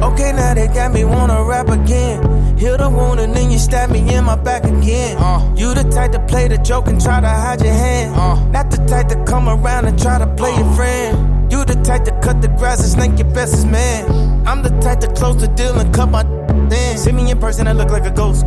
Okay, 0.01 0.32
now 0.32 0.53
they 0.53 0.68
got 0.68 0.91
me 0.93 1.03
wanna 1.03 1.43
rap 1.43 1.70
again. 1.70 2.44
Heal 2.57 2.77
the 2.77 2.89
wound 2.89 3.19
and 3.19 3.35
then 3.35 3.51
you 3.51 3.59
stab 3.59 3.89
me 3.89 3.99
in 4.13 4.23
my 4.23 4.35
back 4.35 4.63
again. 4.63 5.17
Uh. 5.17 5.53
You 5.57 5.73
the 5.73 5.83
type 5.83 6.11
to 6.13 6.19
play 6.19 6.47
the 6.47 6.57
joke 6.57 6.87
and 6.87 7.01
try 7.01 7.19
to 7.19 7.27
hide 7.27 7.61
your 7.61 7.73
hand. 7.73 8.15
Uh. 8.15 8.43
Not 8.49 8.71
the 8.71 8.77
type 8.87 9.09
to 9.09 9.23
come 9.25 9.49
around 9.49 9.85
and 9.85 10.01
try 10.01 10.17
to 10.17 10.27
play 10.35 10.55
your 10.55 10.71
friend. 10.73 11.51
You 11.51 11.65
the 11.65 11.75
type 11.83 12.05
to 12.05 12.11
cut 12.21 12.41
the 12.41 12.47
grass 12.47 12.79
and 12.79 12.89
snake 12.89 13.19
your 13.19 13.33
bestest 13.33 13.67
man. 13.67 14.47
I'm 14.47 14.63
the 14.63 14.69
type 14.79 15.01
to 15.01 15.07
close 15.13 15.37
the 15.41 15.47
deal 15.49 15.77
and 15.77 15.93
cut 15.93 16.09
my 16.09 16.23
then. 16.69 16.97
See 16.97 17.11
me 17.11 17.29
in 17.29 17.39
person, 17.39 17.67
I 17.67 17.73
look 17.73 17.89
like 17.89 18.05
a 18.05 18.11
ghost. 18.11 18.41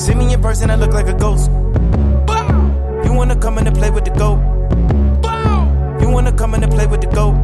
See 0.00 0.14
me 0.14 0.32
in 0.32 0.40
person, 0.40 0.70
I 0.70 0.76
look 0.76 0.92
like 0.92 1.08
a 1.08 1.14
ghost. 1.14 1.50
You 3.04 3.12
wanna 3.12 3.36
come 3.36 3.58
in 3.58 3.66
and 3.66 3.76
play 3.76 3.90
with 3.90 4.04
the 4.04 4.12
goat? 4.12 4.38
You 6.00 6.08
wanna 6.10 6.32
come 6.32 6.54
in 6.54 6.62
and 6.62 6.72
play 6.72 6.86
with 6.86 7.00
the 7.00 7.08
goat? 7.08 7.34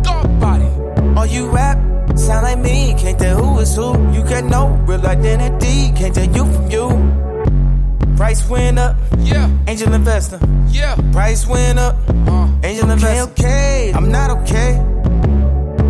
Body. 0.40 0.68
All 1.16 1.26
you 1.26 1.50
rap 1.50 1.78
sound 2.18 2.44
like 2.44 2.58
me. 2.58 2.94
Can't 2.98 3.18
tell 3.18 3.36
who 3.42 3.58
is 3.60 3.74
who. 3.74 3.92
You 4.12 4.22
get 4.24 4.44
no 4.44 4.68
real 4.86 5.04
identity. 5.06 5.92
Can't 5.96 6.14
tell 6.14 6.30
you 6.36 6.44
from 6.52 6.70
you. 6.70 8.16
Price 8.16 8.48
went 8.48 8.78
up. 8.78 8.96
Yeah. 9.18 9.48
Angel 9.66 9.92
investor. 9.94 10.40
Yeah. 10.68 10.96
Price 11.12 11.46
went 11.46 11.78
up. 11.78 11.96
Uh. 12.26 12.48
Angel 12.64 12.90
investor. 12.90 13.30
Okay, 13.30 13.90
okay. 13.90 13.92
I'm 13.94 14.10
not 14.10 14.30
okay. 14.38 14.74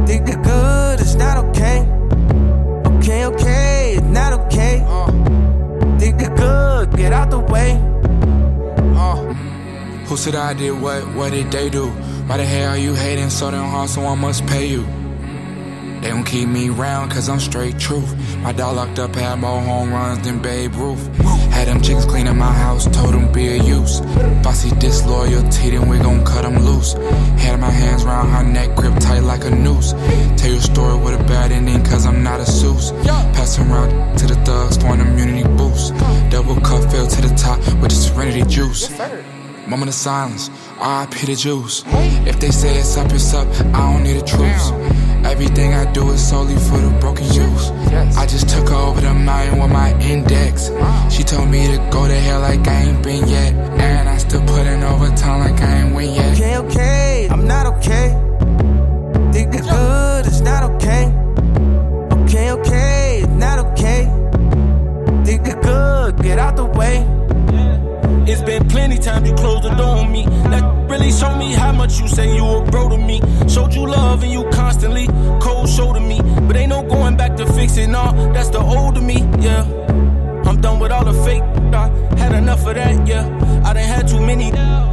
Think 0.07 0.27
the 0.27 0.37
good 0.43 1.01
is 1.01 1.15
not 1.17 1.39
okay. 1.47 1.81
Okay, 2.99 3.25
okay. 3.27 3.95
It's 3.97 4.07
not 4.07 4.33
okay. 4.41 4.85
Uh. 4.87 5.07
Think 5.99 6.19
the 6.19 6.29
good. 6.37 6.97
Get 6.97 7.13
out 7.13 7.31
the 7.31 7.41
way. 7.41 7.73
Uh. 8.95 9.17
Who 10.07 10.17
said 10.17 10.35
I 10.35 10.53
did 10.55 10.73
what? 10.81 11.03
What 11.15 11.33
did 11.33 11.51
they 11.51 11.71
do? 11.71 11.89
Why 12.29 12.37
the 12.37 12.45
hell 12.45 12.73
are 12.73 12.79
you 12.79 12.95
hating 12.95 13.31
so 13.31 13.51
damn 13.51 13.71
hard? 13.71 13.89
Someone 13.89 14.19
must 14.19 14.47
pay 14.47 14.67
you. 14.67 14.85
They 16.01 16.09
don't 16.09 16.25
keep 16.25 16.49
me 16.49 16.69
round 16.71 17.11
cause 17.11 17.29
I'm 17.29 17.41
straight 17.41 17.79
truth. 17.79 18.15
My 18.39 18.53
dog 18.53 18.77
locked 18.77 18.99
up 18.99 19.15
had 19.15 19.41
more 19.41 19.61
home 19.61 19.93
runs 19.93 20.25
than 20.25 20.41
Babe 20.41 20.75
Ruth. 20.77 21.05
Had 21.51 21.67
them 21.67 21.81
chickens 21.83 22.05
cleaning 22.07 22.39
my 22.39 22.53
house, 22.53 22.85
told 22.87 23.15
them 23.15 23.33
be 23.33 23.49
a 23.49 23.57
use. 23.63 24.01
If 24.01 24.47
I 24.47 24.53
see 24.53 24.71
disloyalty, 24.79 25.71
then 25.71 25.89
we 25.89 25.99
gon' 25.99 26.25
cut 26.25 26.43
them 26.43 26.59
loose. 26.65 26.93
Had 27.43 27.59
my 27.61 27.71
hands 27.71 28.05
round 28.05 28.31
her 28.31 28.45
neck, 28.45 28.77
grip 28.77 28.95
tight 29.01 29.21
like 29.21 29.45
a 29.45 29.51
noose. 29.51 29.93
Tell 30.37 30.53
your 30.53 30.61
story 30.61 30.97
with 30.99 31.21
a 31.21 31.25
bad 31.25 31.51
ending 31.51 31.83
cause 31.85 32.07
I'm 32.07 32.23
not 32.23 32.41
a 32.41 32.45
Seuss. 32.45 32.93
Pass 33.35 33.57
them 33.57 33.73
round 33.73 34.19
to 34.19 34.27
the 34.27 34.37
thugs 34.45 34.77
for 34.77 34.89
an 34.89 35.01
immunity 35.01 35.49
boost. 35.57 35.97
Double 36.31 36.61
cup 36.61 36.91
fell 36.93 37.09
to 37.09 37.21
the 37.23 37.35
top 37.35 37.59
with 37.81 37.91
the 37.91 37.97
serenity 37.97 38.43
juice. 38.43 38.89
Moment 39.67 39.89
of 39.89 39.95
silence, 39.95 40.49
RIP 40.79 41.27
the 41.27 41.35
juice. 41.35 41.83
If 42.27 42.39
they 42.39 42.51
say 42.51 42.79
it's 42.79 42.97
up, 42.97 43.11
it's 43.13 43.35
up, 43.35 43.49
I 43.75 43.93
don't 43.93 44.05
need 44.05 44.17
a 44.17 44.25
truce. 44.25 44.71
Everything 45.25 45.75
I 45.75 45.91
do 45.93 46.11
is 46.13 46.27
solely 46.27 46.55
for 46.55 46.79
the 46.79 46.97
broken 47.01 47.27
youth. 47.33 47.71
I 48.17 48.27
just 48.27 48.49
took 48.49 48.69
her 48.69 48.77
over 48.77 49.01
the 49.01 49.13
mountain 49.13 49.61
with 49.61 49.73
my 49.73 49.99
index. 50.01 50.71
She 51.11 51.25
told 51.25 51.49
me 51.49 51.67
to 51.67 51.79
go 51.91 52.07
to 52.07 52.15
hell 52.15 52.41
like 52.41 52.67
I 52.69 52.83
ain't 52.83 53.03
been 53.03 53.27
yet. 53.29 53.53
And 53.55 54.09
I 54.09 54.19
still 54.19 54.43
put 54.43 54.67
in 54.67 54.83
overtime 54.85 55.41
like 55.41 55.61
I 55.61 55.83
ain't 55.83 55.95
win 55.97 56.15
yet. 56.15 56.35
Okay, 56.35 56.57
okay. 56.59 57.29
I'm 57.31 57.47
not 57.47 57.67
okay. 57.67 58.09
Think 59.33 59.53
the 59.53 59.67
good 59.69 60.27
it's 60.27 60.41
not 60.41 60.63
okay. 60.71 61.07
Okay, 62.23 62.53
okay. 62.53 63.21
It's 63.25 63.33
not 63.33 63.59
okay. 63.59 64.05
Think 65.25 65.45
the 65.45 65.59
good. 65.61 66.23
Get 66.23 66.39
out 66.39 66.57
the 66.57 66.67
way. 66.67 67.18
It's 68.31 68.43
been 68.43 68.69
plenty 68.69 68.99
times 68.99 69.27
you 69.27 69.35
closed 69.35 69.63
the 69.63 69.71
door 69.71 69.97
on 69.97 70.13
me. 70.13 70.27
That 70.27 70.91
really 70.91 71.11
showed 71.11 71.39
me 71.39 71.55
how 71.55 71.73
much 71.73 71.99
you 71.99 72.07
say 72.09 72.35
you 72.35 72.45
were 72.45 72.63
bro 72.63 72.91
to 72.91 72.99
me. 72.99 73.23
Showed 73.49 73.73
you 73.73 73.89
love 73.89 74.23
and 74.23 74.31
you 74.31 74.47
constantly 74.51 75.07
cold 75.41 75.67
shoulder 75.67 76.01
me. 76.01 76.21
But 76.47 76.57
ain't 76.57 76.69
no 76.69 76.83
going 76.83 77.17
back 77.17 77.37
to 77.37 77.47
fixing 77.55 77.95
all. 77.95 78.13
That's 78.35 78.51
the 78.51 78.61
old 78.61 78.99
of 78.99 79.03
me, 79.03 79.21
yeah. 79.41 79.65
I'm 80.49 80.63
done 80.63 80.81
with 80.81 80.91
all 80.91 81.05
the 81.05 81.13
fake. 81.25 81.43
I 81.75 81.89
had 82.17 82.33
enough 82.33 82.67
of 82.67 82.75
that, 82.75 83.07
yeah. 83.07 83.27
I 83.67 83.75
done 83.75 83.83
had 83.83 84.09
too 84.09 84.19
many 84.19 84.51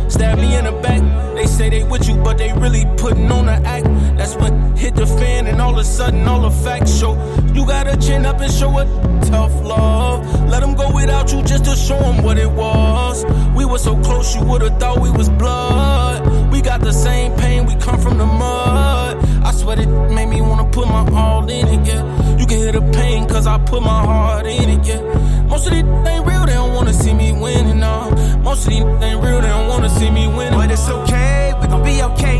stab 0.09 0.37
me 0.37 0.53
in 0.57 0.65
the 0.65 0.73
back. 0.83 1.01
They 1.35 1.45
say 1.47 1.69
they 1.69 1.83
with 1.83 2.07
you, 2.09 2.17
but 2.17 2.37
they 2.37 2.51
really 2.51 2.85
putting 2.97 3.31
on 3.31 3.45
the 3.45 3.53
act. 3.53 3.85
That's 4.17 4.35
when 4.35 4.75
hit 4.75 4.95
the 4.95 5.07
fan, 5.07 5.47
and 5.47 5.61
all 5.61 5.71
of 5.71 5.79
a 5.79 5.83
sudden, 5.85 6.27
all 6.27 6.41
the 6.41 6.51
facts 6.51 6.99
show. 6.99 7.13
You 7.53 7.65
gotta 7.65 7.95
chin 7.95 8.25
up 8.25 8.41
and 8.41 8.51
show 8.51 8.77
a 8.77 8.85
tough 9.31 9.53
love. 9.63 10.49
Let 10.49 10.59
them 10.59 10.75
go 10.75 10.91
without 10.93 11.31
you 11.31 11.41
just 11.43 11.63
to 11.63 11.75
show 11.77 11.99
them 11.99 12.21
what 12.21 12.37
it 12.37 12.51
was. 12.51 13.23
We 13.55 13.63
were 13.63 13.79
so 13.79 13.95
close, 14.01 14.35
you 14.35 14.43
would've 14.43 14.77
thought 14.77 14.99
we 14.99 15.09
was 15.09 15.29
blood. 15.29 16.51
We 16.51 16.61
got 16.61 16.81
the 16.81 16.91
same 16.91 17.33
pain, 17.37 17.65
we 17.65 17.75
come 17.75 17.97
from 17.97 18.17
the 18.17 18.25
mud. 18.25 19.17
I 19.45 19.51
swear 19.53 19.79
it 19.79 19.87
made 19.87 20.27
me 20.27 20.41
wanna 20.41 20.69
put 20.69 20.87
my 20.89 21.09
all 21.13 21.49
in 21.49 21.67
it, 21.67 21.87
yeah. 21.87 22.37
You 22.37 22.45
can 22.45 22.57
hear 22.57 22.73
the 22.73 22.81
pain, 22.91 23.25
cause 23.25 23.47
I 23.47 23.57
put 23.59 23.81
my 23.81 24.01
heart 24.03 24.45
in 24.45 24.69
it, 24.69 24.85
yeah. 24.85 25.44
Most 25.48 25.66
of 25.66 25.72
these 25.72 25.84
ain't 26.10 26.26
real, 26.26 26.44
they 26.46 26.54
don't 26.54 26.74
wanna 26.74 26.92
see 26.92 27.14
me 27.14 27.32
winning, 27.32 27.80
no. 27.80 28.10
Most 28.42 28.64
of 28.66 28.70
these 28.72 28.84
ain't 29.06 29.20
real, 29.24 29.40
they 29.40 29.52
don't 29.56 29.68
wanna 29.68 29.90
see 29.98 30.10
me 30.10 30.24
winning. 30.36 30.58
But 30.60 30.70
it's 30.70 30.88
okay, 30.88 31.54
we 31.60 31.66
gon' 31.72 31.82
be 31.82 32.02
okay. 32.10 32.38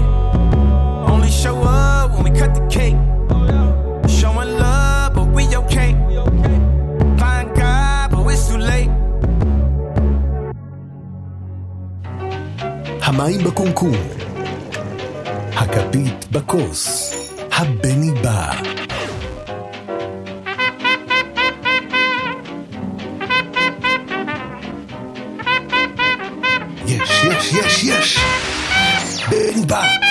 Only 1.13 1.31
show 1.43 1.57
up 1.63 2.13
when 2.13 2.23
we 2.27 2.31
cut 2.41 2.55
the 2.59 2.65
cake. 2.77 2.99
Showing 4.19 4.53
love, 4.65 5.15
but 5.17 5.27
we 5.37 5.45
okay. 5.63 5.91
Find 7.21 7.49
God, 7.61 8.11
but 8.13 8.23
it's 8.33 8.49
too 8.49 8.59
late. 8.59 8.91
המים 13.03 13.45
בקומקום. 13.45 13.93
הכפית 15.57 16.27
בכוס. 16.33 17.15
הבני 17.53 18.11
בא. 18.23 18.74
yes, 27.26 27.54
yes, 27.54 27.84
yes. 27.84 29.30
Bing 29.30 29.68
bang. 29.68 30.02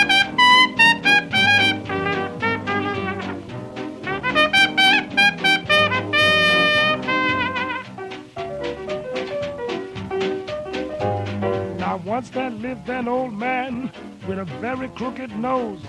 Now, 11.78 11.96
once 12.04 12.30
there 12.30 12.50
lived 12.50 12.88
an 12.88 13.08
old 13.08 13.32
man 13.32 13.92
with 14.26 14.38
a 14.38 14.44
very 14.60 14.88
crooked 14.88 15.36
nose. 15.36 15.80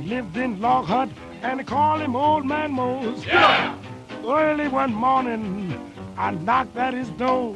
Lived 0.00 0.36
in 0.36 0.60
log 0.60 0.86
hut, 0.86 1.08
and 1.42 1.60
they 1.60 1.64
called 1.64 2.00
him 2.00 2.16
Old 2.16 2.46
Man 2.46 2.72
Mose. 2.72 3.24
Yeah. 3.26 3.76
Early 4.24 4.68
one 4.68 4.94
morning, 4.94 5.78
I 6.16 6.30
knocked 6.30 6.76
at 6.76 6.94
his 6.94 7.10
door. 7.10 7.54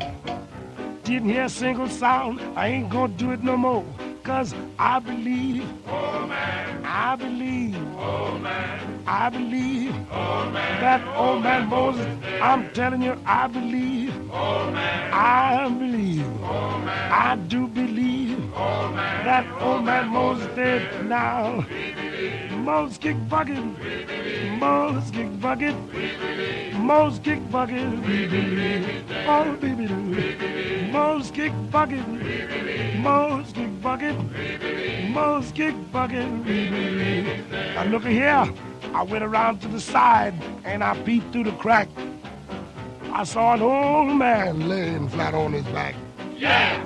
Didn't 1.07 1.29
hear 1.29 1.45
a 1.45 1.49
single 1.49 1.89
sound. 1.89 2.41
I 2.57 2.67
ain't 2.67 2.91
gonna 2.91 3.13
do 3.13 3.31
it 3.31 3.41
no 3.41 3.57
more. 3.57 3.85
Cause 4.25 4.53
I 4.77 4.99
believe, 4.99 5.63
oh 5.87 6.27
man, 6.27 6.85
I 6.85 7.15
believe, 7.15 7.77
oh 7.97 8.37
man, 8.39 9.05
I 9.07 9.31
believe, 9.31 9.95
oh 10.11 10.51
man, 10.51 10.81
that 10.81 11.07
old 11.17 11.45
man 11.45 11.69
Moses, 11.69 12.09
I'm 12.43 12.69
telling 12.73 13.03
you, 13.03 13.17
I 13.25 13.47
believe, 13.47 14.13
oh 14.33 14.69
man, 14.73 15.13
I 15.13 15.69
believe, 15.69 16.27
oh 16.43 16.79
man, 16.85 17.13
I 17.13 17.37
do 17.37 17.69
believe, 17.69 18.53
oh 18.57 18.91
man, 18.93 19.25
that 19.25 19.63
old 19.63 19.85
man 19.85 20.09
Moses 20.09 20.49
dead 20.57 21.07
now. 21.07 21.65
Moses 22.51 22.99
kick 22.99 23.17
bucket, 23.29 23.63
Moses 24.59 25.09
kick 25.13 25.41
bucket, 25.41 25.77
Moses 26.87 27.19
kick 27.19 27.51
bucket, 27.51 27.85
oh 29.27 29.57
baby 29.61 29.89
do, 29.89 30.93
Moses 30.93 31.33
kick 31.33 31.53
bucket, 31.73 32.07
Moses 32.99 33.53
kick 33.53 33.83
bucket, 33.83 34.17
Moses 35.11 35.51
kick 35.51 35.75
bucket. 35.91 36.29
Now 37.75 37.87
look 37.87 38.05
here, 38.05 38.49
I 38.95 39.03
went 39.03 39.25
around 39.25 39.63
to 39.63 39.69
the 39.69 39.81
side 39.81 40.33
and 40.65 40.85
I 40.85 40.97
peeped 41.03 41.33
through 41.33 41.45
the 41.51 41.57
crack. 41.59 41.89
I 43.13 43.25
saw 43.25 43.55
an 43.55 43.63
old 43.63 44.17
man 44.17 44.69
laying 44.69 45.09
flat 45.09 45.35
on 45.35 45.55
his 45.55 45.67
back. 45.67 45.97
Yeah. 46.37 46.85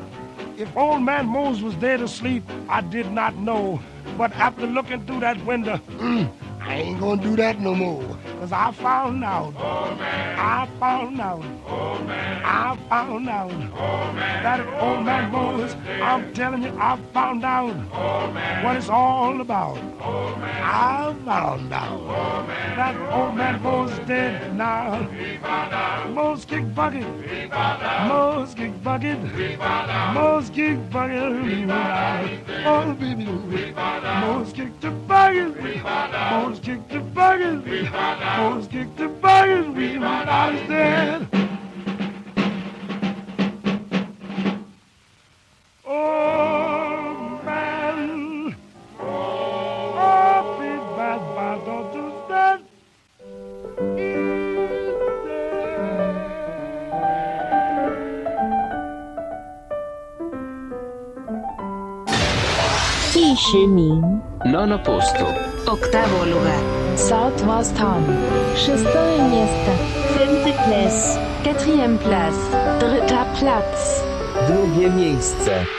If 0.57 0.75
old 0.79 1.03
man 1.03 1.27
Moses 1.27 1.63
was 1.63 1.75
dead 1.75 2.01
asleep, 2.01 2.43
I 2.71 2.81
did 2.81 3.13
not 3.13 3.37
know. 3.37 3.83
But 4.17 4.33
after 4.33 4.67
looking 4.67 5.05
through 5.05 5.21
that 5.21 5.45
window, 5.45 5.77
mm, 5.99 6.33
I 6.61 6.75
ain't 6.77 7.01
gonna 7.01 7.23
do 7.23 7.37
that 7.37 7.59
no 7.61 7.75
more. 7.75 8.05
Cause 8.39 8.53
I 8.53 8.73
found 8.73 9.25
out. 9.25 9.55
I 9.57 10.69
found 10.79 11.21
out. 11.21 11.43
I 12.45 12.79
found 12.89 13.29
out. 13.29 13.51
That 14.43 14.67
old 14.83 15.05
man 15.05 15.31
Moses, 15.33 15.77
I'm 16.03 16.33
telling 16.33 16.63
you, 16.63 16.77
I 16.79 16.99
found 17.13 17.45
out 17.45 17.75
what 18.65 18.77
it's 18.77 18.89
all 18.89 19.41
about. 19.41 19.79
I 20.01 21.15
found 21.25 21.73
out 21.73 22.47
that 22.77 23.13
old 23.13 23.37
man 23.37 23.63
Moses 23.63 23.99
dead 24.07 24.57
now. 24.57 25.09
Moses 26.11 26.45
kick 26.45 26.75
bucket. 26.75 27.07
Moses 28.09 28.55
kick 28.55 28.83
bucket. 28.83 29.19
Moses 30.15 30.51
kick 30.51 30.91
bucket. 30.91 31.21
Oh, 32.67 32.97
baby. 32.99 33.25
Moses 33.25 34.53
kick 34.53 34.81
the 34.81 34.91
bucket. 34.91 35.57
Moses 36.31 36.50
Horse 36.51 36.63
kick 36.65 36.89
the 36.89 36.99
buggers. 36.99 37.63
We 37.63 37.87
found 37.87 38.23
out. 38.25 38.69
Kick 38.73 38.97
the 38.97 39.05
buggers. 39.05 39.73
We 39.73 40.01
found 40.01 40.29
out. 40.29 41.29
Oh, 45.87 47.41
man. 47.45 48.57
Oh, 48.99 50.57
bad, 50.97 51.21
bad, 51.37 51.65
don't 51.65 51.95
you 65.15 65.50
Octavo 65.68 66.26
lugar. 66.26 66.62
Southwest 66.96 67.76
Town. 67.78 68.04
Шестое 68.56 69.22
место. 69.30 69.72
Fünfte 70.18 70.54
place. 70.66 71.18
Quatrième 71.44 71.98
place. 71.98 72.40
Dritter 72.80 73.26
Platz. 73.40 74.04
Drugie 74.48 74.90
miejsce. 74.90 75.79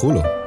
Julo. 0.00 0.39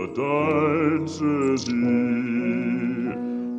Never 0.00 0.12
died, 0.14 1.08
says 1.08 1.66
he. 1.66 1.72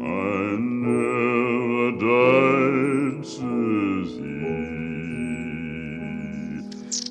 I 0.04 0.58
never 0.58 1.92
died, 2.00 3.26
says 3.26 4.10
he. 4.18 4.32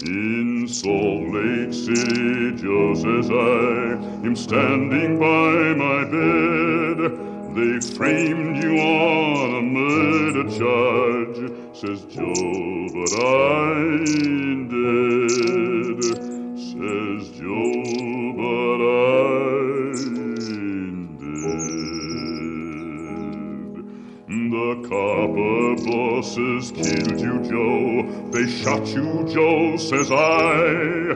In 0.07 0.69
Salt 0.69 1.23
Lake 1.35 1.73
City, 1.73 2.53
just 2.57 3.07
as 3.07 3.31
I 3.31 4.27
am 4.27 4.35
standing 4.35 5.19
by 5.19 5.75
my 5.75 6.05
bed. 6.05 6.99
They 7.55 7.81
framed 7.97 8.63
you 8.63 8.79
on 8.79 9.55
a 9.57 9.63
murder 9.63 10.45
charge, 10.57 11.39
says 11.77 12.05
Joe, 12.05 12.89
but 12.95 13.13
I 13.25 13.40
you, 28.95 29.27
Joe, 29.33 29.77
says 29.77 30.11
I. 30.11 31.15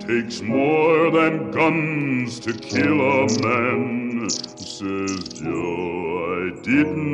Takes 0.00 0.42
more 0.42 1.10
than 1.10 1.50
guns 1.50 2.38
to 2.40 2.52
kill 2.52 3.00
a 3.00 3.26
man, 3.42 4.28
says 4.28 5.28
Joe. 5.28 6.50
I 6.50 6.60
didn't 6.62 7.13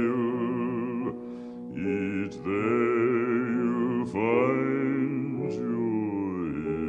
It's 2.31 2.39
there 2.45 2.53
you'll 3.59 4.05
find 4.05 5.51
your 5.51 6.47
hill. 6.63 6.87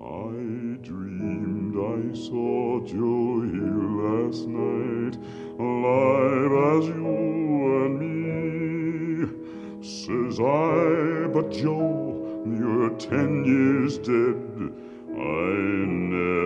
I 0.00 0.38
dreamed 0.86 1.74
I 1.74 2.14
saw 2.14 2.78
Joe 2.86 3.42
here 3.42 3.88
last 4.06 4.46
night, 4.46 5.18
alive 5.58 6.54
as 6.76 6.84
you 6.86 7.14
and 7.82 7.94
me. 7.98 8.22
Says 9.82 10.38
I, 10.38 11.26
but 11.34 11.50
Joe, 11.50 12.22
you're 12.46 12.90
ten 13.00 13.44
years 13.44 13.98
dead. 13.98 14.38
I 15.10 15.18
never 15.18 16.43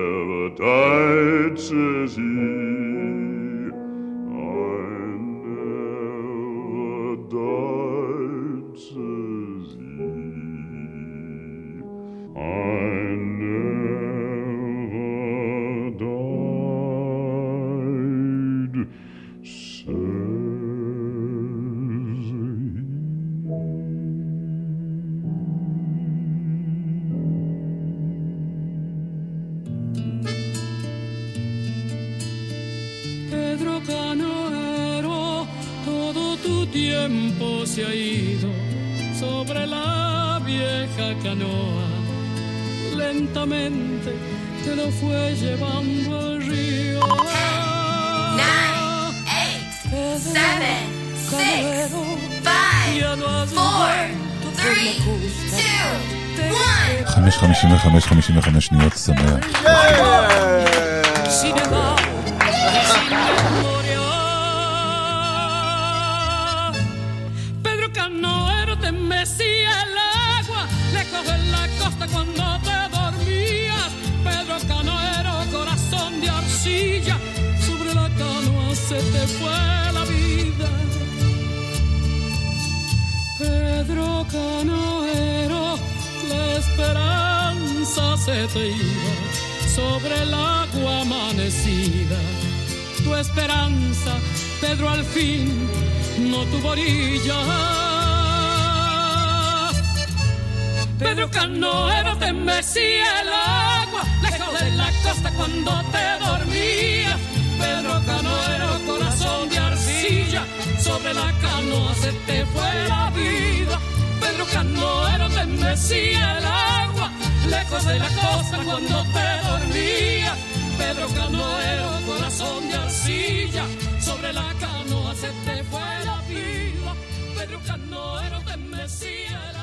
mecía 102.38 103.20
el 103.22 103.28
agua, 103.28 104.02
lejos 104.22 104.60
de 104.60 104.70
la 104.72 104.90
costa 105.02 105.30
cuando 105.36 105.82
te 105.92 106.24
dormías. 106.24 107.16
Pedro 107.58 108.02
Canoero, 108.06 108.68
corazón 108.86 109.48
de 109.48 109.58
arcilla, 109.58 110.42
sobre 110.80 111.12
la 111.14 111.32
canoa 111.40 111.94
se 111.94 112.12
te 112.26 112.46
fue 112.46 112.88
la 112.88 113.10
vida. 113.10 113.78
Pedro 114.20 114.46
Canoero 114.52 115.28
te 115.28 115.44
mecía 115.46 116.38
el 116.38 116.46
agua, 116.46 117.10
lejos 117.48 117.84
de 117.84 117.98
la 117.98 118.08
costa 118.08 118.58
cuando 118.64 119.02
te 119.14 119.48
dormías. 119.48 120.38
Pedro 120.78 121.08
Canoero, 121.08 122.00
corazón 122.06 122.68
de 122.68 122.74
arcilla, 122.74 123.64
sobre 124.00 124.32
la 124.32 124.54
canoa 124.60 125.14
se 125.14 125.28
te 125.44 125.64
fue 125.64 126.04
la 126.04 126.22
vida. 126.28 126.94
Pedro 127.36 127.60
Canoero 127.66 128.40
te 128.46 128.56
mecía 128.56 129.50
el 129.50 129.56
agua, 129.56 129.57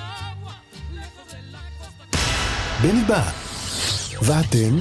בני 2.85 3.01
בא. 3.03 3.21
ואתם? 4.21 4.79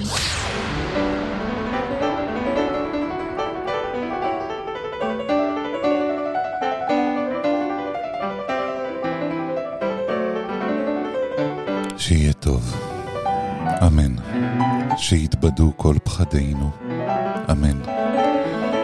שיהיה 11.97 12.33
טוב. 12.33 12.77
אמן. 13.87 14.15
שיתבדו 14.97 15.73
כל 15.77 15.97
פחדינו. 16.05 16.71
אמן. 17.51 17.81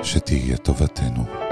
שתהיה 0.03 0.57
טובתנו. 0.57 1.50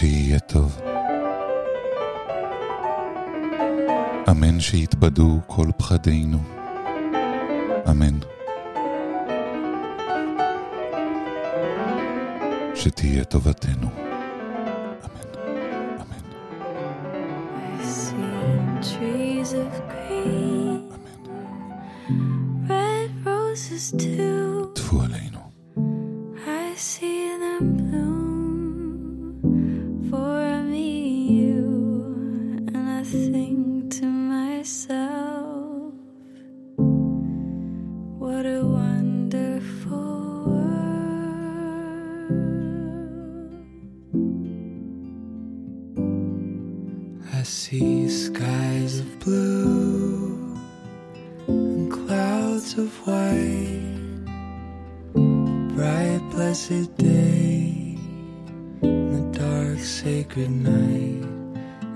שיהיה 0.00 0.38
טוב. 0.38 0.80
אמן 4.30 4.60
שיתבדו 4.60 5.38
כל 5.46 5.66
פחדינו. 5.76 6.38
אמן. 7.90 8.18
שתהיה 12.74 13.24
טובתנו. 13.24 14.07
bright, 55.74 56.20
blessed 56.30 56.96
day, 56.96 57.96
the 58.80 59.20
dark, 59.32 59.78
sacred 59.78 60.50
night, 60.50 61.24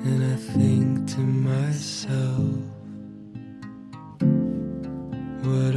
and 0.07 0.25
I 0.33 0.37
think 0.37 1.09
to 1.15 1.21
myself, 1.21 2.59
what 5.45 5.75